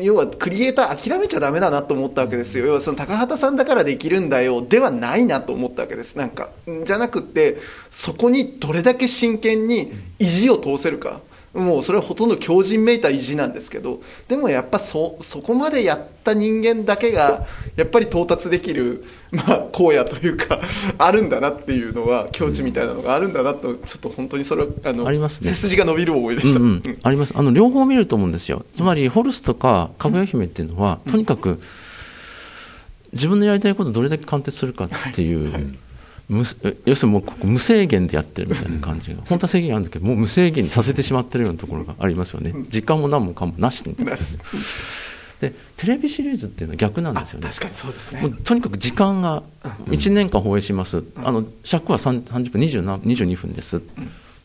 [0.00, 2.66] 要はクリエイター諦めちゃダメだなと思ったわけですよ。
[2.66, 6.16] 要はその高畑さんだからできるんだよではないなと思ったわけです。
[6.16, 6.50] なんか
[6.86, 7.58] じゃなくって
[7.90, 11.20] そこにどれだけ真剣に意地を通せるか
[11.52, 20.60] もうそれはほとんど強靭めいた意地なんですけどでもやっぱそそこまでやった人間だけがやっぱり到達できる、まあ、荒野というか
[20.96, 25.52] あるんだなっていうのは境地みたいなのがあるんだなとちょっと本当にそれはあのありますね。
[25.54, 26.60] 背筋が伸びる思いでした。
[26.60, 27.32] うんうん、あります。
[27.36, 31.60] あの両方見ると思うんですよ、つまりホルスとかかぐや姫っていうのは、とにかく
[33.12, 35.76] 自分のやりたいことをどれだけ貫徹するかっていう、無
[36.30, 44.16] 要するにもうここ無制限でやってるみたいな感じが、本当は制限あるんだけど、もう無制限にさせてしまってるようなところがありますよね、時間も何もかもなしみたいな。
[45.40, 47.48] でテレビシリーズっていうのは逆なんですよね。
[47.48, 48.22] 確かにそうですね。
[48.44, 49.42] とにかく時間が
[49.86, 53.80] 1年間放映します、あの尺は3 30分20な22分です、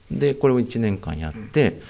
[0.10, 1.82] でこれを1年間やって、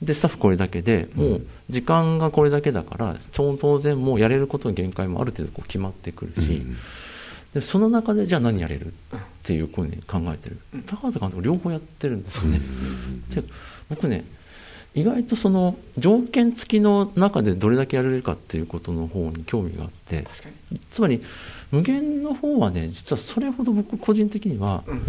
[0.00, 6.66] でスタッフこれだけで、もう時間がこれだけだから、そ当然、もうやれることの限界もある程度こう決まってくるし、
[7.54, 8.86] でその中でじゃあ何やれる？
[8.86, 8.92] っ
[9.42, 12.60] ていうふうに考えてる、高畑監督、両方やってるんですよね。
[13.34, 13.44] で
[13.90, 14.24] 僕ね
[14.94, 20.26] 意外とその条件付きの中でどれだけやれるかっていうことの方に興味があって
[20.90, 21.22] つまり
[21.70, 25.02] 無限の方はね実はそれほど僕個人的には、うん。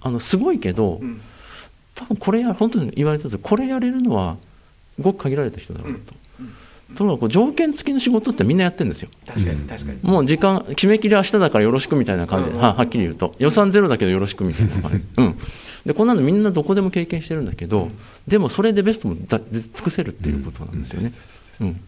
[0.00, 1.20] あのすごいけど、うん。
[1.94, 4.36] 多分これや本当に言われたとこれやれるのは
[5.00, 6.00] ごく限られた人だろうと。
[6.00, 6.18] とこ
[7.02, 9.08] ろがこう条件付きの仕事ってみんなやってるんですよ。
[9.26, 15.06] 確かに確かにもう時間、締め切り明日だからよろしくみたいな感じで、うんははっきり言うと、予算ゼロだけどよろしくみたいな感じ。
[15.16, 15.38] うん。
[15.84, 17.88] で、こんなのみんなどこでも経験してるんだけど、
[18.28, 21.12] でもそれでベストもだで尽くせるっていうことなんですよね。
[21.60, 21.80] うん。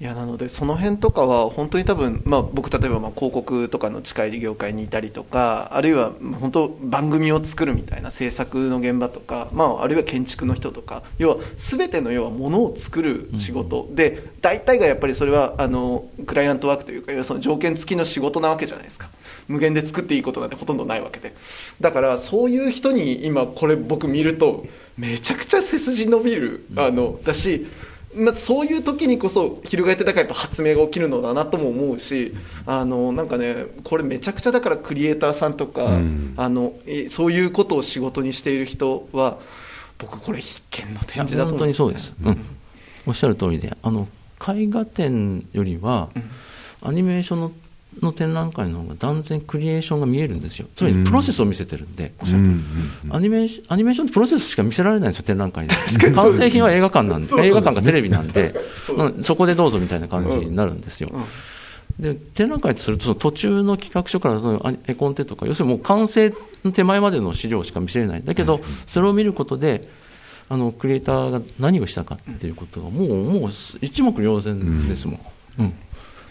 [0.00, 19.10] いやなのでその辺とかは本当に多分、まあ、僕例えばまあ広告とかの近い業界にいたりとかあるいは本当番組を作るみたいな制作の現場とか、まあ、あるいは建築の人とか要は全ての要はものを作る仕事、で大体がやっぱりそれはあのクライアントワークというか要はその条件付きの仕事なわけじゃないですか。
[19.48, 21.34] 無限で作っていいことなんてほとんどないわけで。
[21.80, 27.66] だからそういう人に今これ僕見るとめちゃくちゃ背筋伸びる、あのだし
[28.18, 32.34] まあ、そういう時にこそ翻ってだからやっぱ発明が起きるのだなとも思うし
[32.66, 39.38] あのなんかねこれめちゃくちゃだからクリエイターさんとか、うんあのえそういうことを仕事にしている人は
[39.98, 42.14] 僕これ必見の展示だと思本当にそうです。
[42.22, 42.44] うん。
[43.06, 44.08] おっしゃる通りで、あの、
[44.40, 46.08] 絵画展よりは、
[46.80, 47.52] アニメーションの
[48.02, 50.66] の展覧会の方が断然クリエーションが見えるんですよ。
[50.74, 52.12] つまりプロセスを見せてるんで、
[53.10, 55.74] アニメーションアニメーションってプロセスしか見せられないんですよ、展覧会で。
[56.12, 58.54] 完成品は映画館なんで、映画館かテレビなんで、
[58.96, 61.10] うん、そこでどうぞみたいな感じになるんですよ。
[61.98, 66.32] で展覧会とすると、途中の企画書からその絵コンテとか、要するにもう完成
[66.64, 68.22] の手前までの資料しか見せれない。
[68.24, 69.88] だけど、それを見ることで、
[70.48, 73.50] あのクリエイターが何をしたかっていうことが、もう、もう
[73.82, 75.20] 一目瞭然ですもん。
[75.58, 75.74] うん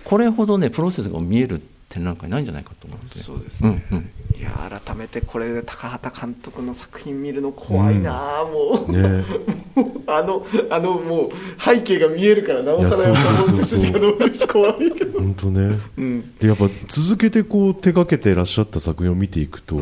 [0.08, 3.20] これほどね、プロセスが見える展覧会ないんじゃないかと思って。
[3.20, 4.40] そうですね、うんうん。
[4.40, 8.40] いや改めてこれで高畑監督の作品見るの怖いな。
[8.40, 9.26] あ、もう、ね。
[10.08, 11.32] あのあのもう
[11.62, 15.78] 背景が見えるからなおさらいややっぱ筋が伸びるし怖いけど、本当ね。
[15.98, 19.82] うん、でやっぱ続けてこう手掛けてらっしゃった作品を見ていくと、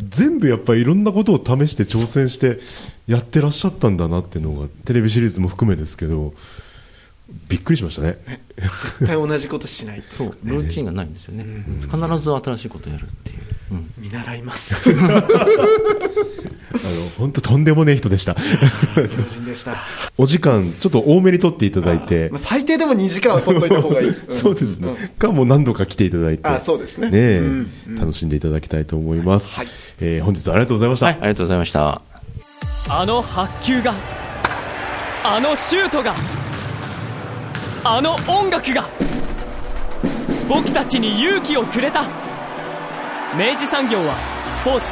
[0.00, 2.58] 全部やっぱりいろんなことを試して挑戦して
[3.06, 6.32] やってらっしゃったんだなっていうのがテレビシリーズも含めですけど
[7.48, 8.18] びっくりしましたね。
[8.56, 10.02] 絶対同じことしない。
[10.16, 11.44] そうう、ルーチンがないんですよね。
[11.80, 13.36] 必ず新しいことをやるっていう。
[13.72, 13.92] うん。
[13.98, 14.90] 見習います。
[16.70, 18.34] あの本当とんでもねえ人でした。
[18.34, 19.84] でした。
[20.16, 22.30] お時間ちょっと多めに取っていただいて。
[22.30, 24.14] まあ、最低でも2時間は取っといた方がいい、 ん。
[24.30, 24.96] そうですね、ん。
[25.18, 26.48] かもう何度か来ていただいて。
[26.48, 27.10] あそうですね。
[27.12, 27.38] え。
[27.40, 27.94] うんうん。
[27.96, 29.66] 楽しんでいただきたいと思います、はい
[30.00, 32.02] えー本日はありがとうございました、はい、ありがとうございました。
[32.90, 33.92] あの発球が
[35.24, 36.14] あのシュートが
[37.90, 38.84] あの音楽が
[40.46, 42.02] 僕たちに勇気をくれた。
[43.34, 44.14] 明治産業は
[44.60, 44.86] スポーツ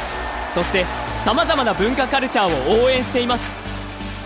[0.51, 0.83] そして
[1.23, 3.47] さまざまな文化カルチャーを応援しています。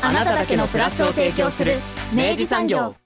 [0.01, 1.73] あなただけのプラスを提供する
[2.13, 3.00] 明治産業。